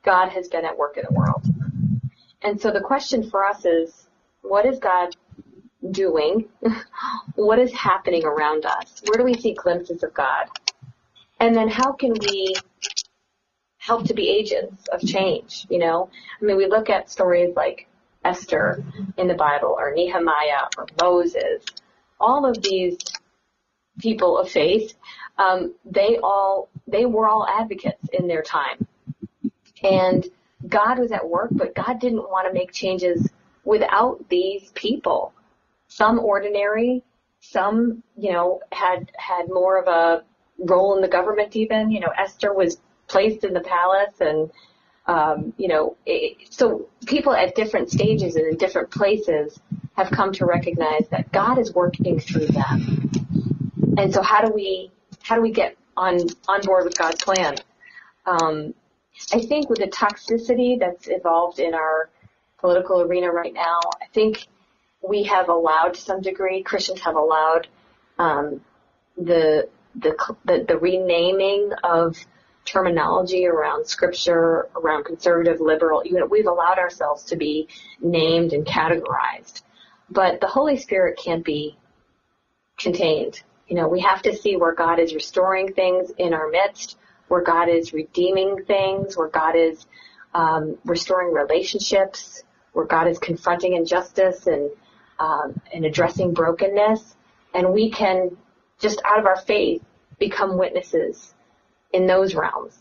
God 0.04 0.30
has 0.30 0.48
been 0.48 0.64
at 0.64 0.76
work 0.76 0.96
in 0.96 1.04
the 1.08 1.14
world. 1.14 1.42
And 2.42 2.60
so 2.60 2.72
the 2.72 2.80
question 2.80 3.30
for 3.30 3.44
us 3.44 3.64
is, 3.64 4.08
what 4.42 4.66
is 4.66 4.80
God 4.80 5.14
doing? 5.90 6.48
what 7.34 7.58
is 7.58 7.72
happening 7.72 8.24
around 8.24 8.64
us? 8.64 9.02
Where 9.06 9.18
do 9.18 9.24
we 9.24 9.34
see 9.34 9.54
glimpses 9.54 10.02
of 10.02 10.14
God? 10.14 10.46
And 11.40 11.56
then 11.56 11.68
how 11.68 11.92
can 11.92 12.14
we 12.20 12.54
help 13.78 14.06
to 14.06 14.14
be 14.14 14.28
agents 14.28 14.86
of 14.88 15.00
change? 15.00 15.66
You 15.68 15.78
know, 15.78 16.10
I 16.40 16.44
mean, 16.44 16.56
we 16.56 16.66
look 16.66 16.88
at 16.88 17.10
stories 17.10 17.54
like 17.56 17.88
Esther 18.24 18.84
in 19.16 19.26
the 19.26 19.34
Bible 19.34 19.74
or 19.76 19.92
Nehemiah 19.94 20.68
or 20.78 20.86
Moses. 21.00 21.64
All 22.20 22.46
of 22.46 22.62
these 22.62 22.98
people 23.98 24.38
of 24.38 24.48
faith, 24.48 24.94
um, 25.38 25.74
they 25.84 26.18
all, 26.22 26.68
they 26.86 27.04
were 27.04 27.26
all 27.26 27.46
advocates 27.46 28.08
in 28.12 28.28
their 28.28 28.42
time. 28.42 28.86
And 29.82 30.24
God 30.68 30.98
was 30.98 31.10
at 31.10 31.28
work, 31.28 31.50
but 31.50 31.74
God 31.74 31.98
didn't 32.00 32.30
want 32.30 32.46
to 32.46 32.54
make 32.54 32.72
changes 32.72 33.28
without 33.64 34.28
these 34.28 34.70
people. 34.74 35.32
Some 35.94 36.18
ordinary, 36.18 37.02
some, 37.40 38.02
you 38.16 38.32
know, 38.32 38.60
had, 38.72 39.10
had 39.16 39.48
more 39.48 39.78
of 39.78 39.88
a 39.88 40.24
role 40.58 40.94
in 40.96 41.02
the 41.02 41.08
government 41.08 41.54
even. 41.54 41.90
You 41.90 42.00
know, 42.00 42.12
Esther 42.18 42.54
was 42.54 42.78
placed 43.08 43.44
in 43.44 43.52
the 43.52 43.60
palace 43.60 44.14
and, 44.20 44.50
um, 45.06 45.52
you 45.58 45.68
know, 45.68 45.96
it, 46.06 46.50
so 46.50 46.88
people 47.04 47.34
at 47.34 47.54
different 47.54 47.90
stages 47.90 48.36
and 48.36 48.46
in 48.46 48.56
different 48.56 48.90
places 48.90 49.60
have 49.94 50.10
come 50.10 50.32
to 50.32 50.46
recognize 50.46 51.06
that 51.10 51.30
God 51.30 51.58
is 51.58 51.74
working 51.74 52.18
through 52.20 52.46
them. 52.46 53.10
And 53.98 54.14
so 54.14 54.22
how 54.22 54.40
do 54.40 54.50
we, 54.50 54.90
how 55.20 55.36
do 55.36 55.42
we 55.42 55.52
get 55.52 55.76
on, 55.94 56.20
on 56.48 56.62
board 56.62 56.84
with 56.86 56.96
God's 56.96 57.22
plan? 57.22 57.56
Um, 58.24 58.72
I 59.30 59.40
think 59.40 59.68
with 59.68 59.80
the 59.80 59.88
toxicity 59.88 60.78
that's 60.80 61.06
involved 61.08 61.58
in 61.58 61.74
our 61.74 62.08
political 62.60 63.02
arena 63.02 63.30
right 63.30 63.52
now, 63.52 63.80
I 64.00 64.06
think 64.14 64.46
we 65.02 65.24
have 65.24 65.48
allowed 65.48 65.94
to 65.94 66.00
some 66.00 66.20
degree, 66.20 66.62
Christians 66.62 67.00
have 67.00 67.16
allowed 67.16 67.68
um, 68.18 68.60
the, 69.16 69.68
the 69.96 70.16
the 70.44 70.64
the 70.66 70.78
renaming 70.78 71.72
of 71.84 72.16
terminology 72.64 73.46
around 73.46 73.86
scripture, 73.86 74.68
around 74.76 75.04
conservative, 75.04 75.60
liberal. 75.60 76.02
You 76.04 76.20
know, 76.20 76.26
we've 76.26 76.46
allowed 76.46 76.78
ourselves 76.78 77.24
to 77.24 77.36
be 77.36 77.68
named 78.00 78.52
and 78.52 78.64
categorized, 78.64 79.62
but 80.08 80.40
the 80.40 80.46
Holy 80.46 80.76
Spirit 80.76 81.18
can't 81.22 81.44
be 81.44 81.76
contained. 82.78 83.42
You 83.68 83.76
know, 83.76 83.88
we 83.88 84.00
have 84.00 84.22
to 84.22 84.34
see 84.36 84.56
where 84.56 84.74
God 84.74 84.98
is 84.98 85.14
restoring 85.14 85.72
things 85.72 86.10
in 86.16 86.32
our 86.32 86.48
midst 86.48 86.96
where 87.32 87.40
God 87.40 87.70
is 87.70 87.94
redeeming 87.94 88.62
things, 88.66 89.16
where 89.16 89.28
God 89.28 89.56
is 89.56 89.86
um, 90.34 90.76
restoring 90.84 91.32
relationships, 91.32 92.42
where 92.74 92.84
God 92.84 93.08
is 93.08 93.18
confronting 93.18 93.72
injustice 93.72 94.46
and 94.46 94.70
um, 95.22 95.60
and 95.72 95.84
addressing 95.84 96.34
brokenness, 96.34 97.14
and 97.54 97.72
we 97.72 97.90
can 97.90 98.36
just 98.80 99.00
out 99.04 99.20
of 99.20 99.26
our 99.26 99.40
faith 99.40 99.80
become 100.18 100.58
witnesses 100.58 101.32
in 101.92 102.06
those 102.06 102.34
realms. 102.34 102.76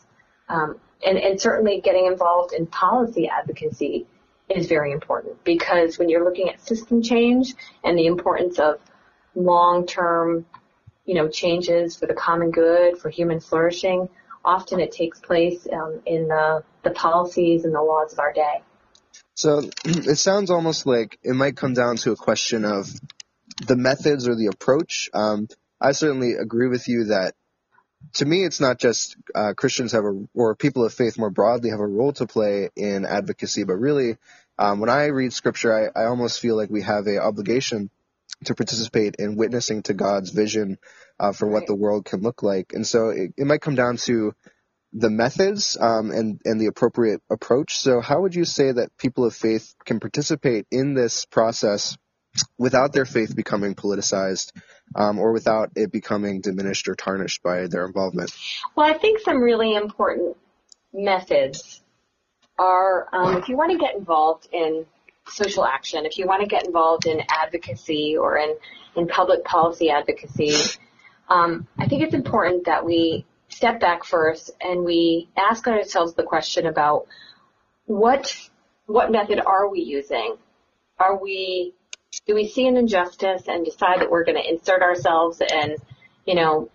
Um, 0.49 0.79
and, 1.05 1.17
and 1.17 1.39
certainly 1.39 1.81
getting 1.81 2.07
involved 2.07 2.53
in 2.53 2.65
policy 2.65 3.29
advocacy 3.29 4.07
is 4.49 4.67
very 4.67 4.91
important 4.91 5.43
because 5.43 5.99
when 5.99 6.09
you're 6.09 6.25
looking 6.25 6.49
at 6.49 6.59
system 6.59 7.03
change 7.03 7.53
and 7.83 7.97
the 7.97 8.07
importance 8.07 8.57
of 8.57 8.79
long-term, 9.35 10.45
you 11.05 11.13
know, 11.13 11.27
changes 11.27 11.95
for 11.95 12.07
the 12.07 12.13
common 12.13 12.49
good, 12.49 12.97
for 12.97 13.09
human 13.09 13.39
flourishing, 13.39 14.09
often 14.43 14.79
it 14.79 14.91
takes 14.91 15.19
place 15.19 15.67
um, 15.71 16.01
in 16.05 16.27
the, 16.27 16.63
the 16.83 16.91
policies 16.91 17.65
and 17.65 17.73
the 17.73 17.81
laws 17.81 18.13
of 18.13 18.19
our 18.19 18.33
day. 18.33 18.61
So 19.41 19.61
it 19.85 20.17
sounds 20.17 20.51
almost 20.51 20.85
like 20.85 21.17
it 21.23 21.33
might 21.33 21.57
come 21.57 21.73
down 21.73 21.95
to 21.97 22.11
a 22.11 22.15
question 22.15 22.63
of 22.63 22.87
the 23.65 23.75
methods 23.75 24.27
or 24.27 24.35
the 24.35 24.51
approach. 24.53 25.09
Um, 25.15 25.47
I 25.81 25.93
certainly 25.93 26.33
agree 26.33 26.67
with 26.67 26.87
you 26.87 27.05
that 27.05 27.33
to 28.13 28.25
me, 28.25 28.43
it's 28.45 28.59
not 28.59 28.77
just 28.77 29.17
uh, 29.33 29.53
Christians 29.55 29.93
have 29.93 30.05
a, 30.05 30.25
or 30.35 30.55
people 30.55 30.85
of 30.85 30.93
faith 30.93 31.17
more 31.17 31.31
broadly 31.31 31.71
have 31.71 31.79
a 31.79 31.87
role 31.87 32.13
to 32.13 32.27
play 32.27 32.69
in 32.75 33.05
advocacy, 33.05 33.63
but 33.63 33.75
really, 33.75 34.17
um, 34.59 34.79
when 34.79 34.89
I 34.89 35.05
read 35.05 35.33
scripture, 35.33 35.91
I, 35.95 36.01
I 36.01 36.05
almost 36.05 36.39
feel 36.39 36.55
like 36.55 36.69
we 36.69 36.83
have 36.83 37.07
a 37.07 37.19
obligation 37.19 37.89
to 38.45 38.53
participate 38.55 39.15
in 39.17 39.37
witnessing 39.37 39.81
to 39.83 39.93
God's 39.95 40.29
vision 40.29 40.77
uh, 41.19 41.31
for 41.31 41.47
what 41.47 41.65
the 41.65 41.75
world 41.75 42.05
can 42.05 42.21
look 42.21 42.43
like. 42.43 42.73
And 42.73 42.85
so 42.85 43.09
it, 43.09 43.33
it 43.37 43.45
might 43.45 43.61
come 43.61 43.75
down 43.75 43.97
to 44.05 44.35
the 44.93 45.09
methods 45.09 45.77
um, 45.79 46.11
and 46.11 46.41
and 46.45 46.59
the 46.59 46.67
appropriate 46.67 47.21
approach. 47.29 47.77
So 47.77 48.01
how 48.01 48.21
would 48.21 48.35
you 48.35 48.45
say 48.45 48.71
that 48.71 48.95
people 48.97 49.25
of 49.25 49.33
faith 49.33 49.73
can 49.85 49.99
participate 49.99 50.67
in 50.71 50.93
this 50.93 51.25
process 51.25 51.97
without 52.57 52.93
their 52.93 53.05
faith 53.05 53.35
becoming 53.35 53.75
politicized 53.75 54.51
um, 54.95 55.19
or 55.19 55.31
without 55.31 55.71
it 55.75 55.91
becoming 55.91 56.41
diminished 56.41 56.87
or 56.87 56.95
tarnished 56.95 57.43
by 57.43 57.67
their 57.67 57.85
involvement? 57.85 58.31
Well, 58.75 58.89
I 58.89 58.97
think 58.97 59.19
some 59.19 59.41
really 59.41 59.75
important 59.75 60.37
methods 60.93 61.81
are 62.57 63.07
um, 63.13 63.37
if 63.37 63.49
you 63.49 63.57
want 63.57 63.71
to 63.71 63.77
get 63.77 63.95
involved 63.95 64.47
in 64.51 64.85
social 65.27 65.65
action, 65.65 66.05
if 66.05 66.17
you 66.17 66.25
want 66.25 66.41
to 66.41 66.47
get 66.47 66.65
involved 66.65 67.05
in 67.05 67.21
advocacy 67.29 68.17
or 68.17 68.37
in, 68.37 68.55
in 68.95 69.07
public 69.07 69.43
policy 69.45 69.89
advocacy, 69.89 70.55
um, 71.29 71.67
I 71.79 71.87
think 71.87 72.03
it's 72.03 72.13
important 72.13 72.65
that 72.65 72.85
we 72.85 73.25
step 73.61 73.79
back 73.79 74.03
first 74.03 74.49
and 74.59 74.83
we 74.83 75.29
ask 75.37 75.67
ourselves 75.67 76.15
the 76.15 76.23
question 76.23 76.65
about 76.65 77.05
what 77.85 78.35
what 78.87 79.11
method 79.11 79.39
are 79.39 79.69
we 79.69 79.81
using? 79.81 80.35
Are 80.97 81.21
we 81.21 81.75
do 82.25 82.33
we 82.33 82.47
see 82.47 82.65
an 82.65 82.75
injustice 82.75 83.43
and 83.47 83.63
decide 83.63 84.01
that 84.01 84.09
we're 84.09 84.23
going 84.23 84.41
to 84.41 84.49
insert 84.49 84.81
ourselves 84.81 85.43
and 85.53 85.75
you 86.25 86.33
know 86.33 86.71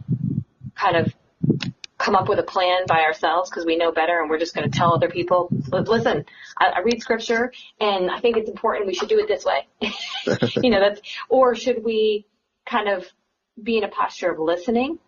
kind 0.76 0.96
of 0.96 1.12
come 1.98 2.14
up 2.14 2.28
with 2.28 2.38
a 2.38 2.44
plan 2.44 2.84
by 2.86 3.00
ourselves 3.00 3.50
because 3.50 3.66
we 3.66 3.76
know 3.76 3.90
better 3.90 4.20
and 4.20 4.30
we're 4.30 4.38
just 4.38 4.54
going 4.54 4.70
to 4.70 4.78
tell 4.78 4.94
other 4.94 5.08
people, 5.08 5.48
listen, 5.72 6.24
I, 6.56 6.66
I 6.66 6.78
read 6.82 7.00
scripture 7.00 7.52
and 7.80 8.12
I 8.12 8.20
think 8.20 8.36
it's 8.36 8.48
important 8.48 8.86
we 8.86 8.94
should 8.94 9.08
do 9.08 9.18
it 9.18 9.26
this 9.26 9.44
way. 9.44 9.66
you 10.62 10.70
know, 10.70 10.78
that's, 10.78 11.00
or 11.28 11.56
should 11.56 11.82
we 11.82 12.26
kind 12.64 12.88
of 12.88 13.06
be 13.60 13.78
in 13.78 13.82
a 13.82 13.88
posture 13.88 14.30
of 14.30 14.38
listening 14.38 15.00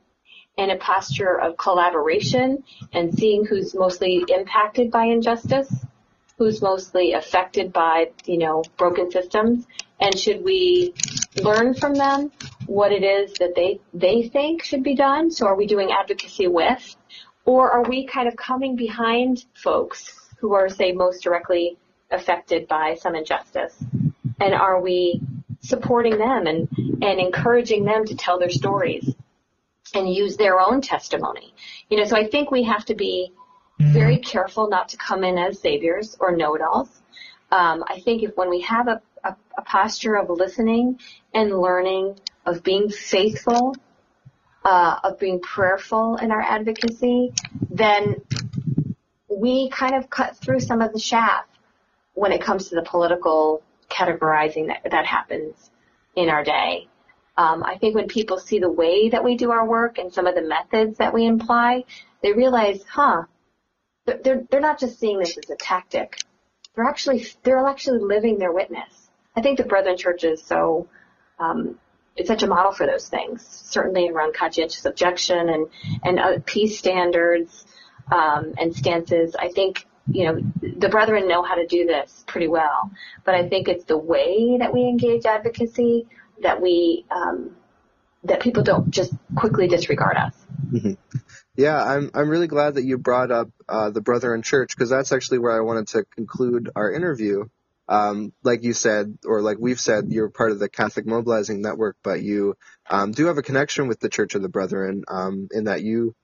and 0.59 0.73
a 0.73 0.77
posture 0.77 1.40
of 1.40 1.57
collaboration 1.57 2.64
and 2.92 3.14
seeing 3.14 3.47
who's 3.47 3.75
mostly 3.75 4.25
impacted 4.29 4.90
by 4.90 5.05
injustice, 5.05 5.73
who's 6.37 6.61
mostly 6.61 7.12
affected 7.12 7.73
by, 7.73 8.11
you 8.27 8.38
know, 8.38 8.64
broken 8.77 9.11
systems, 9.11 9.64
and 10.01 10.18
should 10.18 10.44
we 10.44 10.92
learn 11.37 11.75
from 11.75 11.94
them 11.94 12.33
what 12.66 12.92
it 12.92 13.05
is 13.05 13.33
that 13.35 13.55
they, 13.55 13.81
they 13.94 14.29
think 14.29 14.64
should 14.64 14.83
be 14.83 14.97
done? 14.97 15.31
So 15.31 15.47
are 15.47 15.57
we 15.57 15.66
doing 15.66 15.92
advocacy 15.92 16.49
with? 16.49 16.97
Or 17.44 17.71
are 17.71 17.88
we 17.88 18.07
kind 18.07 18.29
of 18.29 18.37
coming 18.37 18.77
behind 18.77 19.44
folks 19.55 20.12
who 20.38 20.55
are, 20.55 20.68
say, 20.68 20.92
most 20.92 21.23
directly 21.23 21.79
affected 22.11 22.68
by 22.68 22.97
some 23.01 23.14
injustice? 23.14 23.75
And 24.40 24.55
are 24.55 24.81
we 24.81 25.21
supporting 25.61 26.18
them 26.18 26.47
and, 26.47 26.68
and 27.03 27.21
encouraging 27.21 27.85
them 27.85 28.05
to 28.07 28.16
tell 28.16 28.38
their 28.38 28.51
stories 28.51 29.14
and 29.94 30.12
use 30.12 30.37
their 30.37 30.61
own 30.61 30.81
testimony? 30.81 31.55
You 31.88 31.98
know, 31.98 32.05
so 32.05 32.16
I 32.16 32.27
think 32.27 32.51
we 32.51 32.64
have 32.64 32.85
to 32.87 32.94
be 32.94 33.33
very 33.79 34.18
careful 34.18 34.68
not 34.68 34.88
to 34.90 34.96
come 34.96 35.24
in 35.24 35.38
as 35.38 35.61
saviors 35.61 36.16
or 36.18 36.37
know-it-alls. 36.37 36.90
Um, 37.51 37.85
I 37.87 38.01
think 38.01 38.22
if 38.22 38.37
when 38.37 38.51
we 38.51 38.61
have 38.62 38.88
a, 38.88 39.01
a, 39.24 39.37
a 39.57 39.62
posture 39.62 40.16
of 40.16 40.29
listening 40.29 40.98
and 41.33 41.59
learning, 41.59 42.18
of 42.44 42.62
being 42.62 42.90
faithful, 42.90 43.77
uh, 44.64 44.98
of 45.05 45.18
being 45.18 45.40
prayerful 45.40 46.16
in 46.16 46.31
our 46.31 46.42
advocacy, 46.42 47.33
then 47.70 48.16
we 49.29 49.70
kind 49.70 49.94
of 49.94 50.11
cut 50.11 50.37
through 50.37 50.61
some 50.61 50.83
of 50.83 50.92
the 50.92 50.98
chaff 50.98 51.44
when 52.14 52.33
it 52.33 52.42
comes 52.42 52.68
to 52.68 52.74
the 52.74 52.83
political 52.83 53.62
categorizing 53.88 54.66
that, 54.66 54.90
that 54.90 55.07
happens 55.07 55.70
in 56.16 56.29
our 56.29 56.42
day. 56.42 56.88
Um, 57.38 57.62
I 57.62 57.79
think 57.79 57.94
when 57.94 58.09
people 58.09 58.38
see 58.38 58.59
the 58.59 58.70
way 58.70 59.11
that 59.11 59.22
we 59.22 59.37
do 59.37 59.53
our 59.53 59.64
work 59.64 59.98
and 59.98 60.12
some 60.12 60.27
of 60.27 60.35
the 60.35 60.42
methods 60.42 60.98
that 60.98 61.14
we 61.14 61.24
imply, 61.24 61.85
they 62.20 62.33
realize, 62.33 62.83
huh, 62.83 63.22
they're, 64.07 64.42
they're 64.51 64.61
not 64.61 64.81
just 64.81 64.98
seeing 64.98 65.20
this 65.20 65.38
as 65.38 65.48
a 65.48 65.55
tactic. 65.55 66.20
They're 66.74 66.85
actually, 66.85 67.27
they're 67.44 67.64
actually 67.64 68.01
living 68.01 68.38
their 68.38 68.53
witness. 68.53 69.09
I 69.37 69.40
think 69.40 69.57
the 69.57 69.64
Brethren 69.64 69.96
Church 69.96 70.24
is 70.24 70.42
so, 70.42 70.88
um, 71.38 71.79
it's 72.16 72.27
such 72.27 72.42
a 72.42 72.48
model 72.48 72.72
for 72.72 72.87
those 72.87 73.09
things, 73.09 73.46
certainly 73.46 74.09
around 74.09 74.35
conscientious 74.35 74.85
objection 74.85 75.48
and, 75.48 75.68
and 76.03 76.18
uh, 76.18 76.38
peace 76.44 76.77
standards, 76.77 77.64
um, 78.11 78.55
and 78.59 78.74
stances. 78.74 79.37
I 79.38 79.51
think, 79.51 79.87
you 80.11 80.24
know, 80.24 80.42
the 80.77 80.88
brethren 80.88 81.29
know 81.29 81.44
how 81.44 81.55
to 81.55 81.66
do 81.68 81.87
this 81.87 82.24
pretty 82.27 82.48
well, 82.48 82.90
but 83.24 83.37
I 83.37 83.48
think 83.48 83.68
it's 83.68 83.85
the 83.85 83.98
way 83.98 84.57
that 84.59 84.74
we 84.74 84.81
engage 84.81 85.24
advocacy 85.24 86.09
that 86.42 86.61
we, 86.61 87.05
um, 87.11 87.57
that 88.24 88.40
people 88.40 88.62
don't 88.62 88.90
just 88.90 89.12
quickly 89.37 89.68
disregard 89.68 90.16
us. 90.16 90.35
Mm-hmm. 90.70 90.92
Yeah, 91.57 91.83
I'm 91.83 92.11
I'm 92.14 92.29
really 92.29 92.46
glad 92.46 92.74
that 92.74 92.85
you 92.85 92.98
brought 92.98 93.31
up 93.33 93.51
uh, 93.68 93.90
the 93.90 94.01
Brethren 94.01 94.42
Church 94.42 94.77
because 94.77 94.90
that's 94.90 95.12
actually 95.12 95.38
where 95.38 95.57
I 95.57 95.61
wanted 95.61 95.88
to 95.88 96.05
conclude 96.05 96.70
our 96.77 96.92
interview. 96.92 97.46
Um, 97.88 98.33
like 98.44 98.62
you 98.62 98.74
said, 98.74 99.18
or 99.24 99.40
like 99.40 99.57
we've 99.59 99.81
said, 99.81 100.05
you're 100.09 100.29
part 100.29 100.53
of 100.53 100.59
the 100.59 100.68
Catholic 100.68 101.07
Mobilizing 101.07 101.62
Network, 101.62 101.96
but 102.05 102.22
you 102.22 102.55
um, 102.88 103.12
do 103.12 103.27
have 103.27 103.38
a 103.38 103.42
connection 103.42 103.88
with 103.88 103.98
the 103.98 104.09
Church 104.09 104.35
of 104.35 104.42
the 104.42 104.48
Brethren 104.48 105.05
um, 105.09 105.48
in 105.51 105.64
that 105.64 105.83
you 105.83 106.14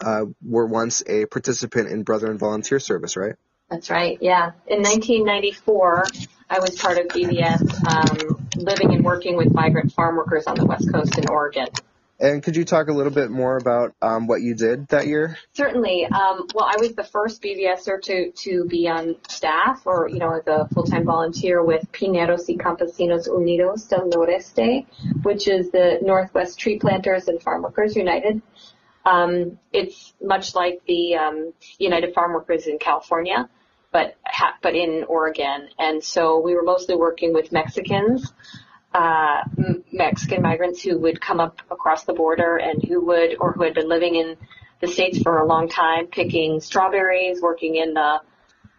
uh, 0.00 0.24
were 0.42 0.66
once 0.66 1.02
a 1.06 1.26
participant 1.26 1.88
in 1.88 2.02
Brethren 2.02 2.38
Volunteer 2.38 2.80
Service, 2.80 3.16
right? 3.16 3.34
That's 3.70 3.88
right. 3.88 4.18
Yeah. 4.20 4.52
In 4.66 4.82
1994, 4.82 6.04
I 6.50 6.58
was 6.58 6.76
part 6.76 6.98
of 6.98 7.06
BVS, 7.06 7.62
um, 7.88 8.41
living 8.56 8.92
and 8.92 9.04
working 9.04 9.36
with 9.36 9.52
migrant 9.52 9.92
farm 9.92 10.16
workers 10.16 10.46
on 10.46 10.56
the 10.56 10.66
West 10.66 10.90
Coast 10.92 11.18
in 11.18 11.28
Oregon. 11.28 11.68
And 12.22 12.40
could 12.40 12.54
you 12.54 12.64
talk 12.64 12.86
a 12.86 12.92
little 12.92 13.10
bit 13.10 13.32
more 13.32 13.56
about 13.56 13.94
um, 14.00 14.28
what 14.28 14.42
you 14.42 14.54
did 14.54 14.86
that 14.88 15.08
year? 15.08 15.36
Certainly. 15.54 16.04
Um, 16.04 16.46
well, 16.54 16.64
I 16.64 16.76
was 16.78 16.94
the 16.94 17.02
first 17.02 17.42
BVSer 17.42 18.00
to, 18.02 18.30
to 18.30 18.64
be 18.64 18.86
on 18.86 19.16
staff 19.28 19.82
or, 19.86 20.08
you 20.08 20.20
know, 20.20 20.32
as 20.32 20.46
a 20.46 20.68
full-time 20.72 21.04
volunteer 21.04 21.64
with 21.64 21.90
Pineros 21.90 22.48
y 22.48 22.54
Campesinos 22.54 23.26
Unidos 23.26 23.88
del 23.88 24.08
Noroeste, 24.08 24.86
which 25.22 25.48
is 25.48 25.72
the 25.72 25.98
Northwest 26.00 26.60
Tree 26.60 26.78
Planters 26.78 27.26
and 27.26 27.42
Farm 27.42 27.62
Workers 27.62 27.96
United. 27.96 28.40
Um, 29.04 29.58
it's 29.72 30.12
much 30.22 30.54
like 30.54 30.82
the 30.86 31.16
um, 31.16 31.52
United 31.78 32.14
Farm 32.14 32.34
Workers 32.34 32.68
in 32.68 32.78
California, 32.78 33.48
but 33.92 34.16
ha- 34.24 34.56
but 34.62 34.74
in 34.74 35.04
Oregon. 35.08 35.68
And 35.78 36.02
so 36.02 36.40
we 36.40 36.54
were 36.54 36.62
mostly 36.62 36.96
working 36.96 37.32
with 37.32 37.52
Mexicans 37.52 38.32
uh, 38.94 39.42
Mexican 39.90 40.42
migrants 40.42 40.82
who 40.82 40.98
would 40.98 41.20
come 41.20 41.40
up 41.40 41.60
across 41.70 42.04
the 42.04 42.12
border 42.12 42.56
and 42.56 42.82
who 42.84 43.04
would, 43.06 43.36
or 43.40 43.52
who 43.52 43.62
had 43.62 43.74
been 43.74 43.88
living 43.88 44.16
in 44.16 44.36
the 44.80 44.88
states 44.88 45.20
for 45.22 45.38
a 45.38 45.46
long 45.46 45.68
time, 45.68 46.06
picking 46.06 46.60
strawberries, 46.60 47.40
working 47.40 47.76
in 47.76 47.94
the 47.94 48.20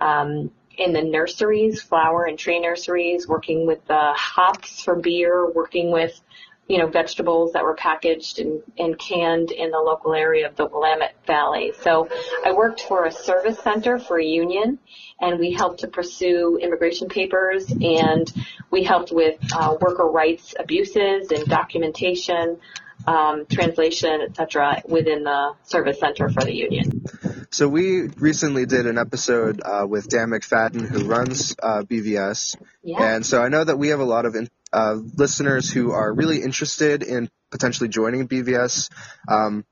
um, 0.02 0.52
in 0.76 0.91
the 0.91 1.02
nurseries, 1.02 1.82
flower 1.82 2.26
and 2.26 2.38
tree 2.38 2.60
nurseries, 2.60 3.28
working 3.28 3.67
with 3.67 3.86
the 3.88 4.13
hops 4.15 4.82
for 4.84 4.95
beer, 4.95 5.49
working 5.49 5.91
with 5.91 6.19
you 6.67 6.78
know, 6.78 6.88
vegetables 6.88 7.54
that 7.54 7.63
were 7.63 7.76
packaged 7.76 8.39
and, 8.39 8.62
and 8.78 8.97
canned 8.97 9.52
in 9.52 9.71
the 9.71 9.78
local 9.80 10.13
area 10.13 10.47
of 10.47 10.56
the 10.56 10.65
Willamette 10.65 11.15
Valley. 11.28 11.73
So 11.82 12.08
I 12.45 12.54
worked 12.54 12.82
for 12.82 13.06
a 13.06 13.12
service 13.12 13.60
center 13.60 13.99
for 13.99 14.17
a 14.17 14.23
union 14.26 14.80
and 15.19 15.39
we 15.39 15.52
helped 15.52 15.82
to 15.82 15.88
pursue 15.88 16.58
immigration 16.62 17.10
papers 17.10 17.69
and 17.69 18.32
we 18.71 18.84
helped 18.84 19.12
with 19.12 19.38
uh, 19.54 19.76
worker 19.80 20.06
rights 20.06 20.56
abuses 20.58 21.32
and 21.32 21.45
documentation, 21.47 22.60
um, 23.08 23.45
translation, 23.45 24.21
etc., 24.21 24.82
within 24.88 25.23
the 25.23 25.54
service 25.63 25.99
center 25.99 26.30
for 26.30 26.43
the 26.45 26.56
union. 26.56 27.06
So 27.52 27.67
we 27.67 28.04
recently 28.08 28.65
did 28.65 28.88
an 28.88 28.97
episode 28.97 29.62
uh, 29.63 29.86
with 29.88 30.08
Dan 30.08 30.30
McFadden, 30.30 30.88
who 30.88 31.06
runs 31.06 31.56
uh, 31.62 31.84
BVS, 31.84 32.58
Yeah. 32.84 33.04
and 33.04 33.26
so 33.26 33.43
I 33.43 33.49
know 33.49 33.63
that 33.63 33.78
we 33.78 33.89
have 33.89 33.99
a 33.99 34.06
lot 34.06 34.26
of 34.26 34.36
in, 34.36 34.49
uh, 34.73 34.95
listeners 35.15 35.71
who 35.71 35.91
are 35.91 36.12
really 36.12 36.41
interested 36.41 37.03
in 37.03 37.29
potentially 37.51 37.89
joining 37.89 38.27
BVS. 38.27 38.89
Um, 39.27 39.65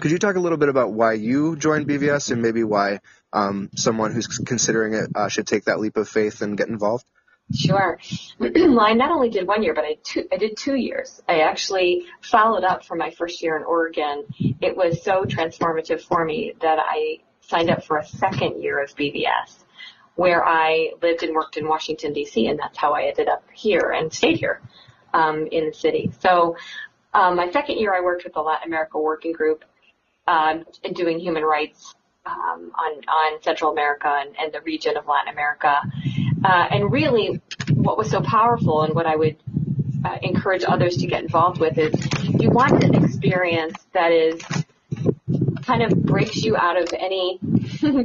could 0.00 0.10
you 0.10 0.18
talk 0.18 0.36
a 0.36 0.40
little 0.40 0.58
bit 0.58 0.68
about 0.68 0.92
why 0.92 1.14
you 1.14 1.56
joined 1.56 1.86
BVS 1.86 2.30
and 2.30 2.40
maybe 2.40 2.64
why 2.64 3.00
um, 3.32 3.70
someone 3.74 4.12
who's 4.12 4.26
considering 4.26 4.94
it 4.94 5.10
uh, 5.14 5.28
should 5.28 5.46
take 5.46 5.64
that 5.64 5.80
leap 5.80 5.96
of 5.96 6.08
faith 6.08 6.42
and 6.42 6.56
get 6.56 6.68
involved? 6.68 7.04
Sure. 7.54 7.98
well, 8.38 8.80
I 8.80 8.94
not 8.94 9.10
only 9.10 9.30
did 9.30 9.46
one 9.46 9.62
year, 9.62 9.74
but 9.74 9.84
I, 9.84 9.96
I 10.32 10.36
did 10.36 10.56
two 10.56 10.74
years. 10.74 11.22
I 11.28 11.40
actually 11.40 12.06
followed 12.20 12.64
up 12.64 12.84
for 12.84 12.96
my 12.96 13.10
first 13.10 13.42
year 13.42 13.56
in 13.56 13.62
Oregon. 13.62 14.24
It 14.60 14.76
was 14.76 15.02
so 15.02 15.24
transformative 15.24 16.00
for 16.00 16.24
me 16.24 16.54
that 16.60 16.78
I 16.80 17.18
signed 17.42 17.70
up 17.70 17.84
for 17.84 17.98
a 17.98 18.06
second 18.06 18.62
year 18.62 18.82
of 18.82 18.94
BVS, 18.96 19.64
where 20.16 20.44
I 20.44 20.92
lived 21.02 21.22
and 21.22 21.34
worked 21.34 21.56
in 21.56 21.68
Washington 21.68 22.12
D.C., 22.12 22.46
and 22.48 22.58
that's 22.58 22.76
how 22.76 22.92
I 22.92 23.04
ended 23.04 23.28
up 23.28 23.44
here 23.52 23.94
and 23.96 24.12
stayed 24.12 24.38
here 24.38 24.60
um, 25.14 25.46
in 25.46 25.66
the 25.66 25.74
city. 25.74 26.10
So 26.20 26.56
um, 27.14 27.36
my 27.36 27.50
second 27.50 27.78
year, 27.78 27.94
I 27.94 28.00
worked 28.00 28.24
with 28.24 28.34
the 28.34 28.40
Latin 28.40 28.68
America 28.68 28.98
Working 28.98 29.32
Group 29.32 29.64
um, 30.26 30.64
doing 30.92 31.20
human 31.20 31.44
rights 31.44 31.94
um, 32.26 32.72
on 32.74 32.92
on 33.08 33.42
Central 33.42 33.70
America 33.70 34.08
and, 34.08 34.36
and 34.38 34.52
the 34.52 34.60
region 34.62 34.96
of 34.96 35.06
Latin 35.06 35.32
America. 35.32 35.80
Uh, 36.44 36.66
and 36.70 36.92
really, 36.92 37.40
what 37.72 37.96
was 37.96 38.10
so 38.10 38.20
powerful 38.20 38.82
and 38.82 38.94
what 38.94 39.06
I 39.06 39.16
would 39.16 39.36
uh, 40.04 40.18
encourage 40.22 40.64
others 40.66 40.96
to 40.98 41.06
get 41.06 41.22
involved 41.22 41.60
with 41.60 41.78
is 41.78 41.94
you 42.40 42.50
want 42.50 42.84
an 42.84 43.02
experience 43.02 43.76
that 43.92 44.12
is 44.12 44.40
kind 45.62 45.82
of 45.82 46.02
breaks 46.04 46.42
you 46.44 46.56
out 46.56 46.80
of 46.80 46.88
any 46.92 47.40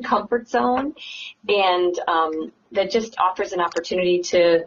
comfort 0.04 0.48
zone 0.50 0.94
and 1.48 2.00
um, 2.08 2.52
that 2.72 2.92
just 2.92 3.18
offers 3.20 3.52
an 3.52 3.60
opportunity 3.60 4.22
to 4.22 4.66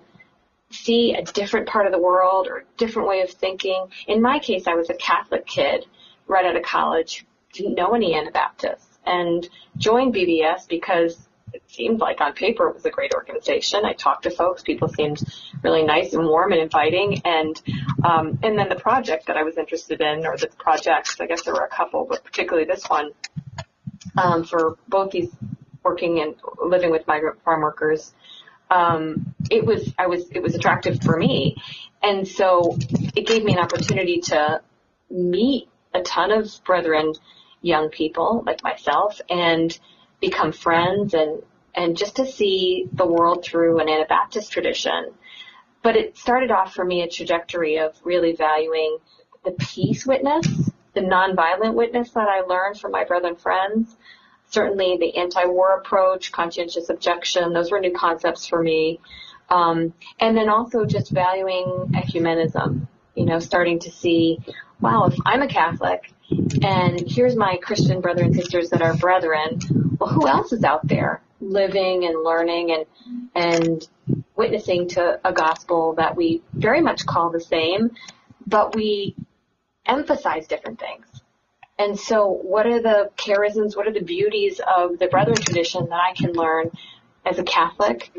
see 0.71 1.15
a 1.15 1.23
different 1.23 1.69
part 1.69 1.87
of 1.87 1.93
the 1.93 1.99
world 1.99 2.47
or 2.49 2.59
a 2.59 2.65
different 2.77 3.09
way 3.09 3.21
of 3.21 3.31
thinking. 3.31 3.87
In 4.07 4.21
my 4.21 4.39
case, 4.39 4.67
I 4.67 4.75
was 4.75 4.91
a 4.91 4.95
Catholic 4.95 5.47
kid 5.47 5.87
right 6.27 6.45
out 6.45 6.57
of 6.57 6.63
college, 6.63 7.25
didn't 7.53 7.75
know 7.75 7.95
any 7.95 8.15
Anabaptists, 8.15 8.99
and 9.07 9.49
joined 9.77 10.15
BVS 10.15 10.69
because 10.69 11.29
it 11.53 11.63
seemed 11.69 12.01
like 12.01 12.21
on 12.21 12.33
paper 12.33 12.69
it 12.69 12.75
was 12.75 12.85
a 12.85 12.91
great 12.91 13.15
organization. 13.15 13.85
I 13.85 13.93
talked 13.93 14.25
to 14.25 14.31
folks, 14.31 14.63
people 14.63 14.89
seemed 14.89 15.23
really 15.63 15.85
nice 15.85 16.13
and 16.13 16.27
warm 16.27 16.53
and 16.53 16.61
inviting, 16.61 17.23
and 17.25 17.61
um, 18.03 18.39
and 18.43 18.59
then 18.59 18.69
the 18.69 18.75
project 18.75 19.27
that 19.27 19.37
I 19.37 19.45
was 19.45 19.57
interested 19.57 20.01
in, 20.01 20.27
or 20.27 20.37
the 20.37 20.49
projects, 20.59 21.21
I 21.21 21.27
guess 21.27 21.43
there 21.43 21.55
were 21.55 21.65
a 21.65 21.69
couple, 21.69 22.07
but 22.07 22.25
particularly 22.25 22.67
this 22.67 22.85
one, 22.89 23.11
um, 24.17 24.45
for 24.45 24.79
both 24.89 25.11
these 25.11 25.31
working 25.83 26.21
and 26.21 26.35
living 26.63 26.91
with 26.91 27.07
migrant 27.07 27.43
farm 27.45 27.63
workers, 27.63 28.13
um, 28.71 29.35
it 29.51 29.65
was 29.65 29.93
I 29.99 30.07
was 30.07 30.29
it 30.31 30.43
was 30.43 30.55
attractive 30.55 31.03
for 31.03 31.17
me, 31.17 31.57
and 32.03 32.27
so 32.27 32.77
it 33.15 33.27
gave 33.27 33.45
me 33.45 33.53
an 33.53 33.59
opportunity 33.59 34.21
to 34.23 34.63
meet 35.11 35.69
a 35.93 36.03
ton 36.03 36.31
of 36.31 36.51
brethren, 36.65 37.15
young 37.63 37.91
people 37.91 38.43
like 38.47 38.63
myself, 38.63 39.21
and 39.29 39.79
become 40.21 40.53
friends 40.53 41.15
and 41.15 41.43
and 41.75 41.97
just 41.97 42.17
to 42.17 42.27
see 42.27 42.89
the 42.93 43.07
world 43.07 43.45
through 43.45 43.81
an 43.81 43.89
Anabaptist 43.89 44.53
tradition. 44.53 45.13
But 45.83 45.97
it 45.97 46.17
started 46.17 46.51
off 46.51 46.73
for 46.73 46.85
me 46.85 47.03
a 47.03 47.09
trajectory 47.09 47.79
of 47.79 47.95
really 48.05 48.35
valuing 48.35 48.99
the 49.45 49.51
peace 49.53 50.07
witness, 50.07 50.47
the 50.95 51.01
nonviolent 51.01 51.75
witness 51.75 52.11
that 52.11 52.29
I 52.29 52.41
learned 52.41 52.79
from 52.79 52.93
my 52.93 53.05
brethren 53.05 53.37
friends. 53.37 53.97
Certainly 54.51 54.99
the 54.99 55.17
anti-war 55.17 55.79
approach, 55.79 56.31
conscientious 56.31 56.89
objection, 56.89 57.53
those 57.53 57.71
were 57.71 57.81
new 57.81 57.93
concepts 57.93 58.47
for 58.47 58.63
me. 58.63 59.01
Um, 59.49 59.93
and 60.21 60.37
then 60.37 60.49
also 60.49 60.85
just 60.85 61.11
valuing 61.11 61.93
ecumenism, 61.95 62.87
you 63.15 63.27
know, 63.27 63.41
starting 63.41 63.81
to 63.81 63.91
see 63.91 64.39
wow, 64.81 65.07
if 65.07 65.17
I'm 65.25 65.43
a 65.43 65.49
Catholic 65.49 66.13
and 66.63 67.01
here's 67.07 67.37
my 67.37 67.57
Christian 67.57 68.01
brother 68.01 68.23
and 68.23 68.35
sisters 68.35 68.71
that 68.71 68.83
are 68.83 68.95
brethren, 68.95 69.59
well, 69.99 70.11
who 70.11 70.29
else 70.29 70.53
is 70.53 70.65
out 70.65 70.87
there 70.87 71.23
living 71.41 72.05
and 72.05 72.23
learning 72.23 72.73
and, 72.73 72.87
and 73.35 73.89
witnessing 74.37 74.89
to 74.89 75.21
a 75.25 75.33
gospel 75.33 75.95
that 75.95 76.17
we 76.17 76.43
very 76.53 76.81
much 76.81 77.07
call 77.07 77.31
the 77.31 77.41
same, 77.41 77.93
but 78.47 78.75
we 78.75 79.15
emphasize 79.87 80.47
different 80.47 80.81
things. 80.81 81.07
And 81.79 81.99
so 81.99 82.29
what 82.29 82.67
are 82.67 82.81
the 82.81 83.11
charisms, 83.17 83.77
what 83.77 83.89
are 83.89 83.93
the 83.93 84.03
beauties 84.03 84.61
of 84.61 84.99
the 84.99 85.09
brethren 85.09 85.37
tradition 85.37 85.89
that 85.89 86.01
I 86.01 86.13
can 86.15 86.33
learn 86.33 86.71
as 87.27 87.39
a 87.39 87.43
Catholic? 87.43 88.13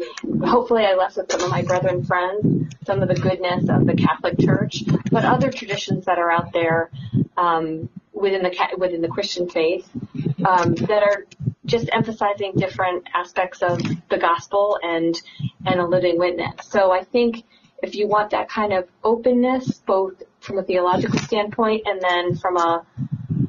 Hopefully 0.43 0.85
I 0.85 0.95
left 0.95 1.15
with 1.17 1.31
some 1.31 1.41
of 1.41 1.49
my 1.49 1.61
brethren 1.61 2.03
friends, 2.03 2.75
some 2.85 3.01
of 3.01 3.07
the 3.07 3.15
goodness 3.15 3.69
of 3.69 3.85
the 3.85 3.95
Catholic 3.95 4.37
Church, 4.39 4.83
but 5.09 5.23
other 5.23 5.51
traditions 5.51 6.05
that 6.05 6.19
are 6.19 6.29
out 6.29 6.51
there 6.51 6.91
um, 7.37 7.89
within 8.11 8.43
the 8.43 8.75
within 8.77 9.01
the 9.01 9.07
Christian 9.07 9.49
faith 9.49 9.89
um, 10.45 10.73
that 10.75 11.03
are 11.03 11.25
just 11.65 11.89
emphasizing 11.91 12.53
different 12.55 13.07
aspects 13.13 13.61
of 13.61 13.79
the 14.09 14.17
gospel 14.17 14.79
and 14.81 15.21
and 15.65 15.79
a 15.79 15.85
living 15.85 16.17
witness. 16.17 16.67
So 16.67 16.91
I 16.91 17.03
think 17.03 17.43
if 17.81 17.95
you 17.95 18.07
want 18.07 18.31
that 18.31 18.49
kind 18.49 18.73
of 18.73 18.87
openness, 19.03 19.79
both 19.85 20.23
from 20.45 20.59
a 20.59 20.63
theological 20.63 21.19
standpoint 21.19 21.83
and 21.85 22.01
then 22.01 22.35
from 22.35 22.57
a 22.57 22.85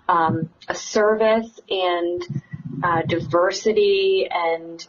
um, 0.08 0.50
a 0.68 0.74
service 0.74 1.60
and 1.68 2.22
uh, 2.82 3.02
diversity 3.02 4.28
and 4.30 4.86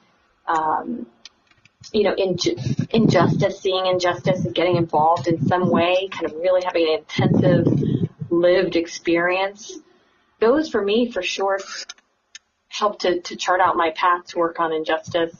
um, 0.47 1.07
you 1.91 2.03
know 2.03 2.15
inju- 2.15 2.89
injustice, 2.91 3.59
seeing 3.59 3.85
injustice 3.85 4.45
and 4.45 4.55
getting 4.55 4.77
involved 4.77 5.27
in 5.27 5.45
some 5.47 5.69
way, 5.69 6.07
kind 6.11 6.25
of 6.25 6.33
really 6.33 6.61
having 6.63 6.87
an 6.87 6.99
intensive 6.99 7.67
lived 8.29 8.75
experience. 8.75 9.73
Those 10.39 10.69
for 10.69 10.81
me, 10.81 11.11
for 11.11 11.23
sure, 11.23 11.59
helped 12.67 13.01
to, 13.01 13.21
to 13.21 13.35
chart 13.35 13.59
out 13.59 13.75
my 13.75 13.91
path 13.91 14.27
to 14.27 14.37
work 14.37 14.59
on 14.59 14.71
injustice 14.71 15.35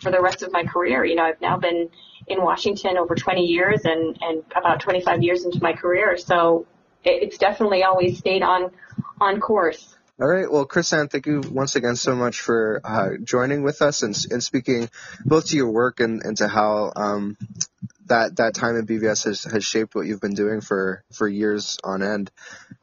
for 0.00 0.10
the 0.10 0.20
rest 0.20 0.42
of 0.42 0.52
my 0.52 0.64
career. 0.64 1.04
You 1.04 1.14
know, 1.14 1.24
I've 1.24 1.40
now 1.40 1.56
been 1.56 1.90
in 2.26 2.42
Washington 2.42 2.96
over 2.96 3.14
20 3.14 3.42
years 3.42 3.80
and, 3.84 4.18
and 4.20 4.42
about 4.54 4.80
25 4.80 5.22
years 5.22 5.44
into 5.44 5.62
my 5.62 5.72
career. 5.72 6.16
So 6.16 6.66
it, 7.04 7.22
it's 7.22 7.38
definitely 7.38 7.84
always 7.84 8.18
stayed 8.18 8.42
on, 8.42 8.70
on 9.20 9.40
course. 9.40 9.94
All 10.18 10.26
right. 10.26 10.50
Well, 10.50 10.66
Krisanne, 10.66 11.10
thank 11.10 11.26
you 11.26 11.42
once 11.50 11.76
again 11.76 11.94
so 11.94 12.16
much 12.16 12.40
for 12.40 12.80
uh, 12.82 13.10
joining 13.22 13.62
with 13.62 13.82
us 13.82 14.02
and, 14.02 14.16
and 14.30 14.42
speaking 14.42 14.88
both 15.26 15.48
to 15.48 15.56
your 15.56 15.70
work 15.70 16.00
and, 16.00 16.22
and 16.22 16.38
to 16.38 16.48
how 16.48 16.90
um, 16.96 17.36
that 18.06 18.36
that 18.36 18.54
time 18.54 18.76
in 18.76 18.86
BVS 18.86 19.24
has, 19.24 19.44
has 19.44 19.62
shaped 19.62 19.94
what 19.94 20.06
you've 20.06 20.20
been 20.20 20.34
doing 20.34 20.62
for, 20.62 21.04
for 21.12 21.28
years 21.28 21.78
on 21.84 22.02
end. 22.02 22.30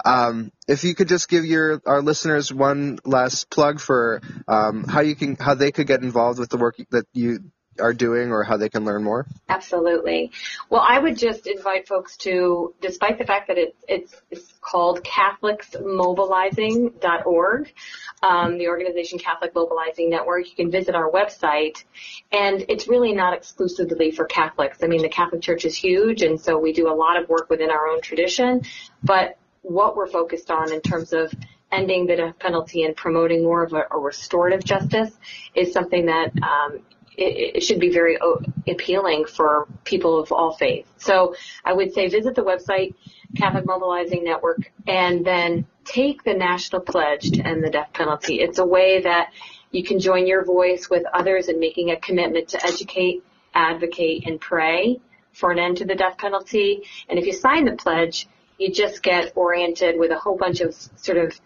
Um, 0.05 0.51
if 0.67 0.83
you 0.83 0.93
could 0.93 1.07
just 1.07 1.27
give 1.27 1.43
your 1.43 1.81
our 1.87 2.03
listeners 2.03 2.53
one 2.53 2.99
last 3.03 3.49
plug 3.49 3.79
for 3.79 4.21
um, 4.47 4.83
how 4.83 5.01
you 5.01 5.15
can 5.15 5.35
how 5.35 5.55
they 5.55 5.71
could 5.71 5.87
get 5.87 6.03
involved 6.03 6.37
with 6.37 6.49
the 6.49 6.57
work 6.57 6.77
that 6.91 7.07
you 7.13 7.39
are 7.79 7.93
doing 7.93 8.31
or 8.31 8.43
how 8.43 8.57
they 8.57 8.69
can 8.69 8.85
learn 8.85 9.03
more? 9.03 9.25
Absolutely. 9.49 10.31
Well, 10.69 10.85
I 10.87 10.99
would 10.99 11.17
just 11.17 11.47
invite 11.47 11.87
folks 11.87 12.15
to, 12.17 12.75
despite 12.81 13.17
the 13.17 13.25
fact 13.25 13.47
that 13.47 13.57
it's, 13.57 13.75
it's, 13.87 14.13
it's 14.29 14.53
called 14.61 15.03
CatholicsMobilizing.org, 15.03 17.73
um, 18.21 18.57
the 18.57 18.67
organization 18.67 19.17
Catholic 19.19 19.55
Mobilizing 19.55 20.09
Network, 20.09 20.49
you 20.49 20.55
can 20.55 20.71
visit 20.71 20.95
our 20.95 21.11
website. 21.11 21.83
And 22.31 22.65
it's 22.69 22.87
really 22.87 23.13
not 23.13 23.33
exclusively 23.33 24.11
for 24.11 24.25
Catholics. 24.25 24.79
I 24.83 24.87
mean, 24.87 25.01
the 25.01 25.09
Catholic 25.09 25.41
Church 25.41 25.65
is 25.65 25.75
huge, 25.75 26.21
and 26.21 26.39
so 26.39 26.57
we 26.57 26.71
do 26.73 26.89
a 26.89 26.95
lot 26.95 27.21
of 27.21 27.29
work 27.29 27.49
within 27.49 27.71
our 27.71 27.87
own 27.87 28.01
tradition. 28.01 28.61
But 29.03 29.37
what 29.61 29.95
we're 29.95 30.07
focused 30.07 30.51
on 30.51 30.71
in 30.71 30.81
terms 30.81 31.13
of 31.13 31.33
ending 31.71 32.05
the 32.05 32.15
death 32.15 32.37
penalty 32.39 32.83
and 32.83 32.95
promoting 32.95 33.43
more 33.43 33.63
of 33.63 33.73
a, 33.73 33.83
a 33.91 33.97
restorative 33.97 34.63
justice 34.63 35.11
is 35.55 35.73
something 35.73 36.05
that 36.05 36.31
um, 36.43 36.81
it, 37.17 37.57
it 37.57 37.63
should 37.63 37.79
be 37.79 37.89
very 37.89 38.17
oh, 38.21 38.41
appealing 38.67 39.25
for 39.25 39.67
people 39.83 40.19
of 40.19 40.31
all 40.31 40.53
faiths. 40.53 40.89
So 40.97 41.35
I 41.63 41.73
would 41.73 41.93
say 41.93 42.09
visit 42.09 42.35
the 42.35 42.43
website, 42.43 42.95
Catholic 43.35 43.65
Mobilizing 43.65 44.23
Network, 44.23 44.71
and 44.87 45.25
then 45.25 45.65
take 45.85 46.23
the 46.23 46.33
national 46.33 46.81
pledge 46.81 47.31
to 47.31 47.41
end 47.45 47.63
the 47.63 47.69
death 47.69 47.89
penalty. 47.93 48.39
It's 48.39 48.59
a 48.59 48.65
way 48.65 49.01
that 49.01 49.31
you 49.71 49.83
can 49.83 49.99
join 49.99 50.27
your 50.27 50.45
voice 50.45 50.89
with 50.89 51.03
others 51.13 51.49
in 51.49 51.59
making 51.59 51.89
a 51.89 51.99
commitment 51.99 52.49
to 52.49 52.65
educate, 52.65 53.23
advocate, 53.53 54.25
and 54.27 54.39
pray 54.39 54.99
for 55.33 55.51
an 55.51 55.59
end 55.59 55.77
to 55.77 55.85
the 55.85 55.95
death 55.95 56.17
penalty. 56.17 56.83
And 57.09 57.17
if 57.17 57.25
you 57.25 57.33
sign 57.33 57.65
the 57.65 57.75
pledge, 57.75 58.27
you 58.57 58.71
just 58.71 59.01
get 59.01 59.33
oriented 59.35 59.97
with 59.97 60.11
a 60.11 60.17
whole 60.17 60.37
bunch 60.37 60.61
of 60.61 60.75
sort 60.95 61.17
of 61.17 61.39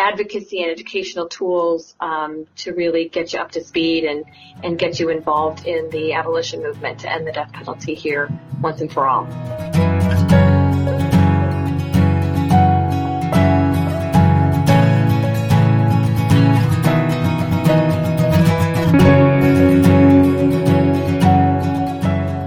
advocacy 0.00 0.62
and 0.62 0.72
educational 0.72 1.28
tools 1.28 1.94
um, 2.00 2.46
to 2.56 2.72
really 2.72 3.08
get 3.08 3.34
you 3.34 3.38
up 3.38 3.50
to 3.52 3.62
speed 3.62 4.04
and, 4.04 4.24
and 4.64 4.78
get 4.78 4.98
you 4.98 5.10
involved 5.10 5.66
in 5.66 5.90
the 5.90 6.14
abolition 6.14 6.62
movement 6.62 7.00
to 7.00 7.12
end 7.12 7.26
the 7.26 7.32
death 7.32 7.52
penalty 7.52 7.94
here 7.94 8.30
once 8.62 8.80
and 8.80 8.90
for 8.90 9.06
all. 9.06 9.26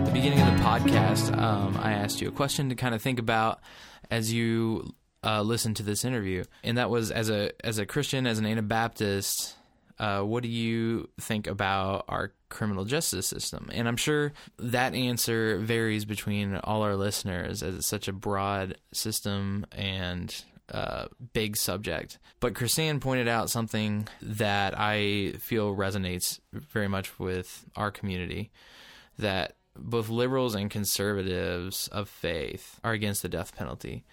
the 0.03 0.11
beginning 0.11 0.41
of 0.41 0.57
the 0.57 0.63
podcast, 0.63 1.37
um, 1.37 1.77
I 1.77 1.93
asked 1.93 2.19
you 2.19 2.29
a 2.29 2.31
question 2.31 2.69
to 2.69 2.75
kind 2.75 2.95
of 2.95 3.01
think 3.01 3.19
about 3.19 3.61
as 4.09 4.33
you 4.33 4.95
uh, 5.23 5.41
listen 5.41 5.73
to 5.75 5.83
this 5.83 6.05
interview, 6.05 6.43
and 6.63 6.77
that 6.77 6.89
was 6.89 7.11
as 7.11 7.29
a 7.29 7.51
as 7.65 7.77
a 7.77 7.85
Christian, 7.85 8.27
as 8.27 8.39
an 8.39 8.45
Anabaptist. 8.45 9.55
Uh, 9.99 10.21
what 10.21 10.41
do 10.41 10.49
you 10.49 11.07
think 11.21 11.45
about 11.45 12.05
our 12.09 12.33
criminal 12.49 12.83
justice 12.83 13.27
system? 13.27 13.69
And 13.71 13.87
I'm 13.87 13.95
sure 13.95 14.33
that 14.57 14.95
answer 14.95 15.59
varies 15.59 16.03
between 16.03 16.55
all 16.55 16.81
our 16.81 16.95
listeners, 16.95 17.61
as 17.61 17.75
it's 17.75 17.87
such 17.87 18.07
a 18.07 18.13
broad 18.13 18.77
system 18.91 19.65
and 19.71 20.35
uh, 20.71 21.05
big 21.33 21.55
subject. 21.55 22.17
But 22.39 22.53
Krisanne 22.53 22.99
pointed 22.99 23.27
out 23.27 23.49
something 23.49 24.07
that 24.21 24.73
I 24.77 25.33
feel 25.39 25.75
resonates 25.75 26.39
very 26.51 26.87
much 26.87 27.19
with 27.19 27.65
our 27.75 27.91
community 27.91 28.51
that 29.19 29.55
both 29.77 30.09
liberals 30.09 30.55
and 30.55 30.69
conservatives 30.69 31.87
of 31.89 32.09
faith 32.09 32.79
are 32.83 32.93
against 32.93 33.21
the 33.21 33.29
death 33.29 33.55
penalty 33.55 34.03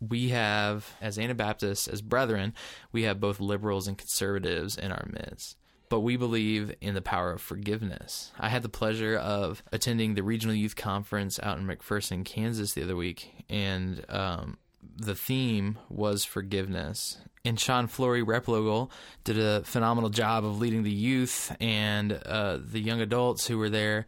we 0.00 0.30
have, 0.30 0.94
as 1.00 1.18
Anabaptists, 1.18 1.86
as 1.86 2.02
brethren, 2.02 2.54
we 2.92 3.02
have 3.02 3.20
both 3.20 3.40
liberals 3.40 3.86
and 3.86 3.98
conservatives 3.98 4.76
in 4.76 4.92
our 4.92 5.06
midst. 5.12 5.56
But 5.88 6.00
we 6.00 6.16
believe 6.16 6.72
in 6.80 6.94
the 6.94 7.02
power 7.02 7.32
of 7.32 7.42
forgiveness. 7.42 8.30
I 8.38 8.48
had 8.48 8.62
the 8.62 8.68
pleasure 8.68 9.16
of 9.16 9.62
attending 9.72 10.14
the 10.14 10.22
Regional 10.22 10.54
Youth 10.54 10.76
Conference 10.76 11.40
out 11.42 11.58
in 11.58 11.66
McPherson, 11.66 12.24
Kansas 12.24 12.74
the 12.74 12.84
other 12.84 12.94
week, 12.94 13.44
and 13.48 14.04
um, 14.08 14.58
the 14.96 15.16
theme 15.16 15.78
was 15.88 16.24
forgiveness. 16.24 17.18
And 17.44 17.58
Shawn 17.58 17.88
Flory 17.88 18.22
Replogle 18.22 18.90
did 19.24 19.38
a 19.38 19.62
phenomenal 19.64 20.10
job 20.10 20.44
of 20.44 20.58
leading 20.60 20.84
the 20.84 20.90
youth 20.90 21.54
and 21.60 22.12
uh, 22.12 22.58
the 22.62 22.80
young 22.80 23.00
adults 23.00 23.46
who 23.46 23.58
were 23.58 23.70
there 23.70 24.06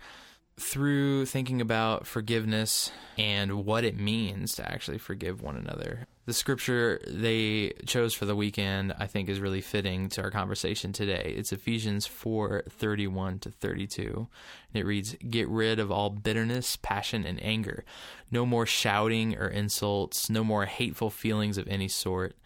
through 0.63 1.27
thinking 1.27 1.61
about 1.61 2.07
forgiveness 2.07 2.91
and 3.19 3.67
what 3.67 3.85
it 3.85 3.99
means 3.99 4.55
to 4.55 4.71
actually 4.71 4.99
forgive 4.99 5.43
one 5.43 5.57
another. 5.57 6.07
The 6.25 6.33
scripture 6.33 7.01
they 7.07 7.73
chose 7.85 8.15
for 8.15 8.27
the 8.27 8.37
weekend, 8.37 8.95
I 8.99 9.07
think, 9.07 9.29
is 9.29 9.41
really 9.41 9.61
fitting 9.61 10.09
to 10.11 10.23
our 10.23 10.31
conversation 10.31 10.93
today. 10.93 11.35
It's 11.37 11.53
Ephesians 11.53 12.07
4 12.07 12.65
31 12.69 13.41
to 13.41 13.51
32. 13.51 14.29
And 14.73 14.81
it 14.81 14.87
reads, 14.87 15.17
Get 15.29 15.49
rid 15.49 15.81
of 15.81 15.91
all 15.91 16.11
bitterness, 16.11 16.77
passion, 16.77 17.27
and 17.27 17.43
anger. 17.43 17.85
No 18.31 18.47
more 18.47 18.65
shouting 18.65 19.37
or 19.37 19.49
insults, 19.49 20.31
no 20.31 20.45
more 20.45 20.67
hateful 20.67 21.11
feelings 21.11 21.59
of 21.59 21.67
any 21.67 21.89
sort. 21.89 22.37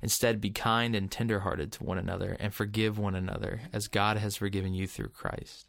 Instead, 0.00 0.40
be 0.40 0.50
kind 0.50 0.94
and 0.94 1.10
tenderhearted 1.10 1.72
to 1.72 1.84
one 1.84 1.98
another 1.98 2.36
and 2.38 2.54
forgive 2.54 2.98
one 2.98 3.14
another 3.14 3.62
as 3.72 3.88
God 3.88 4.16
has 4.16 4.36
forgiven 4.36 4.74
you 4.74 4.86
through 4.86 5.08
Christ 5.08 5.66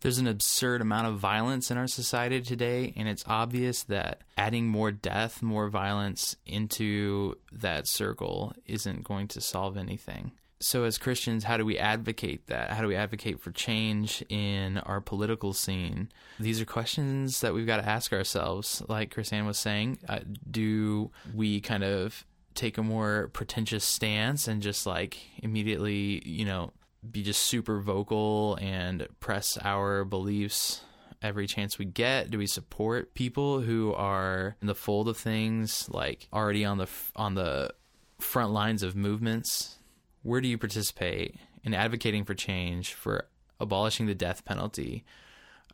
there's 0.00 0.18
an 0.18 0.26
absurd 0.26 0.80
amount 0.80 1.06
of 1.08 1.18
violence 1.18 1.70
in 1.70 1.78
our 1.78 1.86
society 1.86 2.40
today, 2.40 2.92
and 2.96 3.08
it's 3.08 3.24
obvious 3.26 3.82
that 3.84 4.22
adding 4.36 4.68
more 4.68 4.92
death, 4.92 5.42
more 5.42 5.68
violence 5.68 6.36
into 6.46 7.36
that 7.52 7.86
circle 7.86 8.54
isn't 8.66 9.04
going 9.04 9.28
to 9.28 9.40
solve 9.40 9.76
anything. 9.76 10.32
So, 10.60 10.84
as 10.84 10.98
Christians, 10.98 11.44
how 11.44 11.56
do 11.56 11.64
we 11.64 11.78
advocate 11.78 12.48
that? 12.48 12.70
How 12.70 12.82
do 12.82 12.88
we 12.88 12.96
advocate 12.96 13.40
for 13.40 13.52
change 13.52 14.24
in 14.28 14.78
our 14.78 15.00
political 15.00 15.52
scene? 15.52 16.08
These 16.40 16.60
are 16.60 16.64
questions 16.64 17.40
that 17.42 17.54
we've 17.54 17.66
got 17.66 17.76
to 17.76 17.88
ask 17.88 18.12
ourselves. 18.12 18.82
Like 18.88 19.14
Krisanne 19.14 19.46
was 19.46 19.58
saying, 19.58 19.98
uh, 20.08 20.20
do 20.50 21.12
we 21.32 21.60
kind 21.60 21.84
of 21.84 22.24
take 22.54 22.76
a 22.76 22.82
more 22.82 23.30
pretentious 23.32 23.84
stance 23.84 24.48
and 24.48 24.60
just 24.60 24.84
like 24.84 25.18
immediately, 25.44 26.20
you 26.28 26.44
know, 26.44 26.72
be 27.12 27.22
just 27.22 27.42
super 27.42 27.80
vocal 27.80 28.58
and 28.60 29.06
press 29.20 29.58
our 29.62 30.04
beliefs 30.04 30.82
every 31.22 31.46
chance 31.46 31.78
we 31.78 31.84
get? 31.84 32.30
Do 32.30 32.38
we 32.38 32.46
support 32.46 33.14
people 33.14 33.60
who 33.60 33.92
are 33.94 34.56
in 34.60 34.66
the 34.66 34.74
fold 34.74 35.08
of 35.08 35.16
things, 35.16 35.88
like 35.90 36.28
already 36.32 36.64
on 36.64 36.78
the 36.78 36.88
on 37.16 37.34
the 37.34 37.72
front 38.18 38.52
lines 38.52 38.82
of 38.82 38.96
movements? 38.96 39.78
Where 40.22 40.40
do 40.40 40.48
you 40.48 40.58
participate 40.58 41.36
in 41.64 41.74
advocating 41.74 42.24
for 42.24 42.34
change, 42.34 42.94
for 42.94 43.26
abolishing 43.60 44.06
the 44.06 44.14
death 44.14 44.44
penalty, 44.44 45.04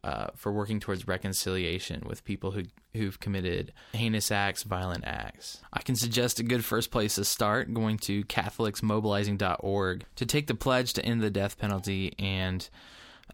uh, 0.04 0.26
for 0.36 0.52
working 0.52 0.80
towards 0.80 1.08
reconciliation 1.08 2.02
with 2.06 2.24
people 2.24 2.50
who 2.50 2.64
who've 2.92 3.18
committed 3.18 3.72
heinous 3.94 4.30
acts, 4.30 4.62
violent 4.62 5.02
acts. 5.04 5.62
I 5.72 5.80
can 5.80 5.96
suggest 5.96 6.38
a 6.38 6.42
good 6.42 6.62
first 6.64 6.90
place 6.90 7.14
to 7.14 7.24
start 7.24 7.72
going 7.72 7.96
to 8.00 8.22
catholicsmobilizing.org 8.24 10.04
to 10.16 10.26
take 10.26 10.46
the 10.46 10.54
pledge 10.54 10.92
to 10.92 11.04
end 11.04 11.22
the 11.22 11.30
death 11.30 11.58
penalty 11.58 12.14
and 12.18 12.68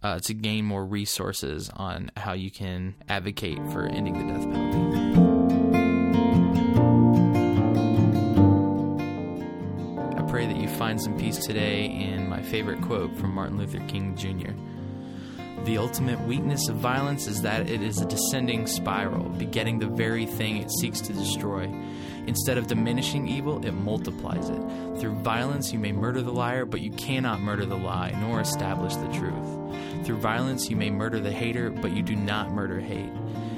uh, 0.03 0.21
to 0.21 0.33
gain 0.33 0.65
more 0.65 0.87
resources 0.87 1.71
on 1.71 2.13
how 2.17 2.35
you 2.35 2.53
can 2.53 2.95
advocate 3.09 3.59
for 3.73 3.87
ending 3.87 4.15
the 4.15 4.33
death 4.33 4.45
penalty. 4.45 5.41
I 10.17 10.23
pray 10.31 10.47
that 10.47 10.57
you 10.57 10.69
find 10.69 11.03
some 11.03 11.19
peace 11.19 11.39
today 11.39 11.87
in 11.87 12.29
my 12.29 12.41
favorite 12.41 12.81
quote 12.83 13.17
from 13.17 13.35
Martin 13.35 13.59
Luther 13.59 13.81
King 13.89 14.17
Jr. 14.17 14.53
The 15.65 15.77
ultimate 15.77 16.19
weakness 16.23 16.69
of 16.69 16.77
violence 16.77 17.27
is 17.27 17.43
that 17.43 17.69
it 17.69 17.83
is 17.83 18.01
a 18.01 18.07
descending 18.07 18.67
spiral, 18.67 19.29
begetting 19.29 19.79
the 19.79 19.89
very 19.89 20.25
thing 20.25 20.57
it 20.57 20.71
seeks 20.73 21.01
to 21.03 21.13
destroy. 21.13 21.71
Instead 22.27 22.57
of 22.57 22.67
diminishing 22.67 23.29
evil, 23.29 23.65
it 23.65 23.73
multiplies 23.73 24.49
it. 24.49 24.61
Through 24.99 25.17
violence, 25.17 25.71
you 25.73 25.79
may 25.79 25.93
murder 25.93 26.23
the 26.23 26.33
liar, 26.33 26.65
but 26.65 26.81
you 26.81 26.91
cannot 26.93 27.41
murder 27.41 27.67
the 27.67 27.77
lie, 27.77 28.13
nor 28.21 28.41
establish 28.41 28.95
the 28.97 29.09
truth. 29.09 30.07
Through 30.07 30.19
violence, 30.19 30.71
you 30.71 30.77
may 30.77 30.91
murder 30.91 31.21
the 31.21 31.33
hater, 31.33 31.71
but 31.71 31.93
you 31.93 32.03
do 32.03 32.17
not 32.17 32.53
murder 32.53 32.81
hate. 32.81 33.13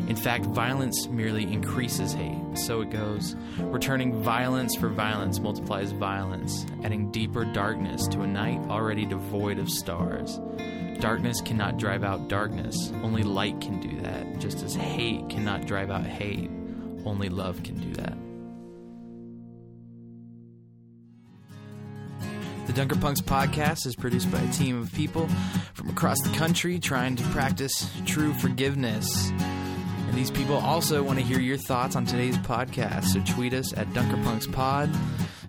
In 0.09 0.17
fact, 0.17 0.45
violence 0.47 1.07
merely 1.09 1.45
increases 1.45 2.13
hate. 2.13 2.41
So 2.55 2.81
it 2.81 2.91
goes. 2.91 3.35
Returning 3.59 4.23
violence 4.23 4.75
for 4.77 4.89
violence 4.89 5.39
multiplies 5.41 5.93
violence, 5.93 6.67
adding 6.85 7.11
deeper 7.11 7.45
darkness 7.45 8.07
to 8.09 8.23
a 8.23 8.27
night 8.27 8.61
already 8.69 9.07
devoid 9.07 9.59
of 9.59 9.71
stars. 9.71 10.41
Darkness 11.01 11.41
cannot 11.41 11.79
drive 11.79 12.05
out 12.05 12.29
darkness. 12.29 12.93
Only 13.03 13.23
light 13.23 13.61
can 13.61 13.81
do 13.81 14.01
that, 14.03 14.39
just 14.39 14.63
as 14.63 14.75
hate 14.75 15.29
cannot 15.29 15.67
drive 15.67 15.91
out 15.91 16.07
hate. 16.07 16.51
Only 17.05 17.29
love 17.29 17.63
can 17.63 17.77
do 17.81 17.93
that. 17.95 18.17
The 22.67 22.73
Dunker 22.73 22.97
Punks 22.97 23.21
podcast 23.21 23.87
is 23.87 23.97
produced 23.97 24.31
by 24.31 24.39
a 24.39 24.53
team 24.53 24.81
of 24.81 24.93
people 24.93 25.29
from 25.75 25.91
across 25.91 26.21
the 26.23 26.31
country 26.37 26.79
trying 26.79 27.17
to 27.17 27.25
practice 27.25 27.91
true 28.07 28.33
forgiveness. 28.35 29.33
And 30.13 30.21
these 30.21 30.31
people 30.31 30.57
also 30.57 31.03
want 31.03 31.19
to 31.19 31.25
hear 31.25 31.41
your 31.41 31.57
thoughts 31.57 31.97
on 31.97 32.05
today's 32.05 32.37
podcast, 32.37 33.05
so 33.05 33.23
tweet 33.33 33.55
us 33.55 33.73
at 33.73 33.87
DunkerPunksPod. 33.95 34.95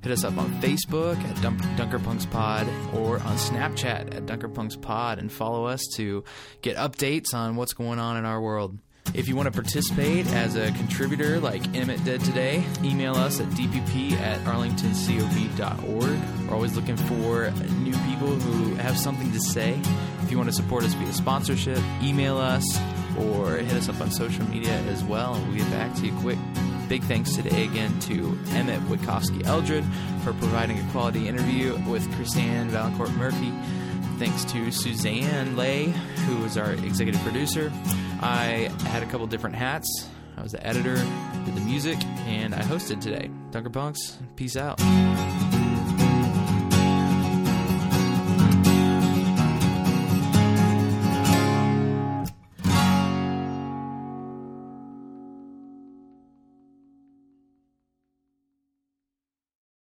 Hit 0.01 0.09
us 0.09 0.23
up 0.23 0.37
on 0.37 0.53
Facebook 0.61 1.21
at 1.21 1.41
Dun- 1.41 1.59
DunkerPunksPod 1.75 2.93
or 2.93 3.15
on 3.15 3.35
Snapchat 3.35 4.15
at 4.15 4.25
DunkerPunksPod 4.25 5.17
and 5.17 5.29
follow 5.29 5.65
us 5.65 5.85
to 5.95 6.23
get 6.61 6.77
updates 6.77 7.33
on 7.33 7.57
what's 7.57 7.73
going 7.73 7.99
on 7.99 8.15
in 8.15 8.23
our 8.23 8.39
world. 8.39 8.77
If 9.13 9.27
you 9.27 9.35
want 9.35 9.47
to 9.47 9.51
participate 9.51 10.27
as 10.27 10.55
a 10.55 10.71
contributor 10.71 11.41
like 11.41 11.75
Emmett 11.75 12.01
did 12.05 12.23
today, 12.23 12.63
email 12.85 13.15
us 13.15 13.41
at 13.41 13.47
dpp 13.47 14.13
at 14.13 14.39
arlingtoncob.org. 14.45 16.47
We're 16.47 16.55
always 16.55 16.77
looking 16.77 16.95
for 16.95 17.51
new 17.81 17.97
people 18.07 18.29
who 18.29 18.75
have 18.75 18.97
something 18.97 19.29
to 19.33 19.41
say. 19.41 19.77
If 20.21 20.31
you 20.31 20.37
want 20.37 20.49
to 20.49 20.55
support 20.55 20.85
us 20.85 20.93
via 20.93 21.11
sponsorship, 21.11 21.79
email 22.01 22.37
us 22.37 22.63
or 23.19 23.57
hit 23.57 23.73
us 23.73 23.89
up 23.89 23.99
on 24.01 24.11
social 24.11 24.45
media 24.45 24.73
as 24.89 25.03
well. 25.03 25.33
We'll 25.47 25.57
get 25.57 25.69
back 25.71 25.93
to 25.95 26.05
you 26.05 26.13
quick. 26.19 26.37
Big 26.87 27.03
thanks 27.03 27.35
today 27.35 27.65
again 27.65 27.97
to 28.01 28.37
Emmett 28.49 28.81
Witkovsky 28.81 29.45
Eldred 29.45 29.85
for 30.23 30.33
providing 30.33 30.77
a 30.79 30.91
quality 30.91 31.27
interview 31.27 31.73
with 31.89 32.07
Krisanne 32.11 32.69
Vaillancourt 32.69 33.15
Murphy. 33.15 33.51
Thanks 34.19 34.45
to 34.51 34.71
Suzanne 34.71 35.55
Lay, 35.55 35.85
who 35.85 36.37
was 36.37 36.57
our 36.57 36.73
executive 36.73 37.21
producer. 37.21 37.71
I 38.21 38.69
had 38.85 39.01
a 39.01 39.05
couple 39.07 39.25
different 39.27 39.55
hats. 39.55 40.07
I 40.37 40.43
was 40.43 40.51
the 40.51 40.65
editor, 40.65 40.95
did 41.45 41.55
the 41.55 41.61
music, 41.61 41.97
and 42.25 42.53
I 42.53 42.61
hosted 42.61 43.01
today. 43.01 43.29
Dunker 43.51 43.69
Punks, 43.69 44.17
peace 44.35 44.55
out. 44.55 44.79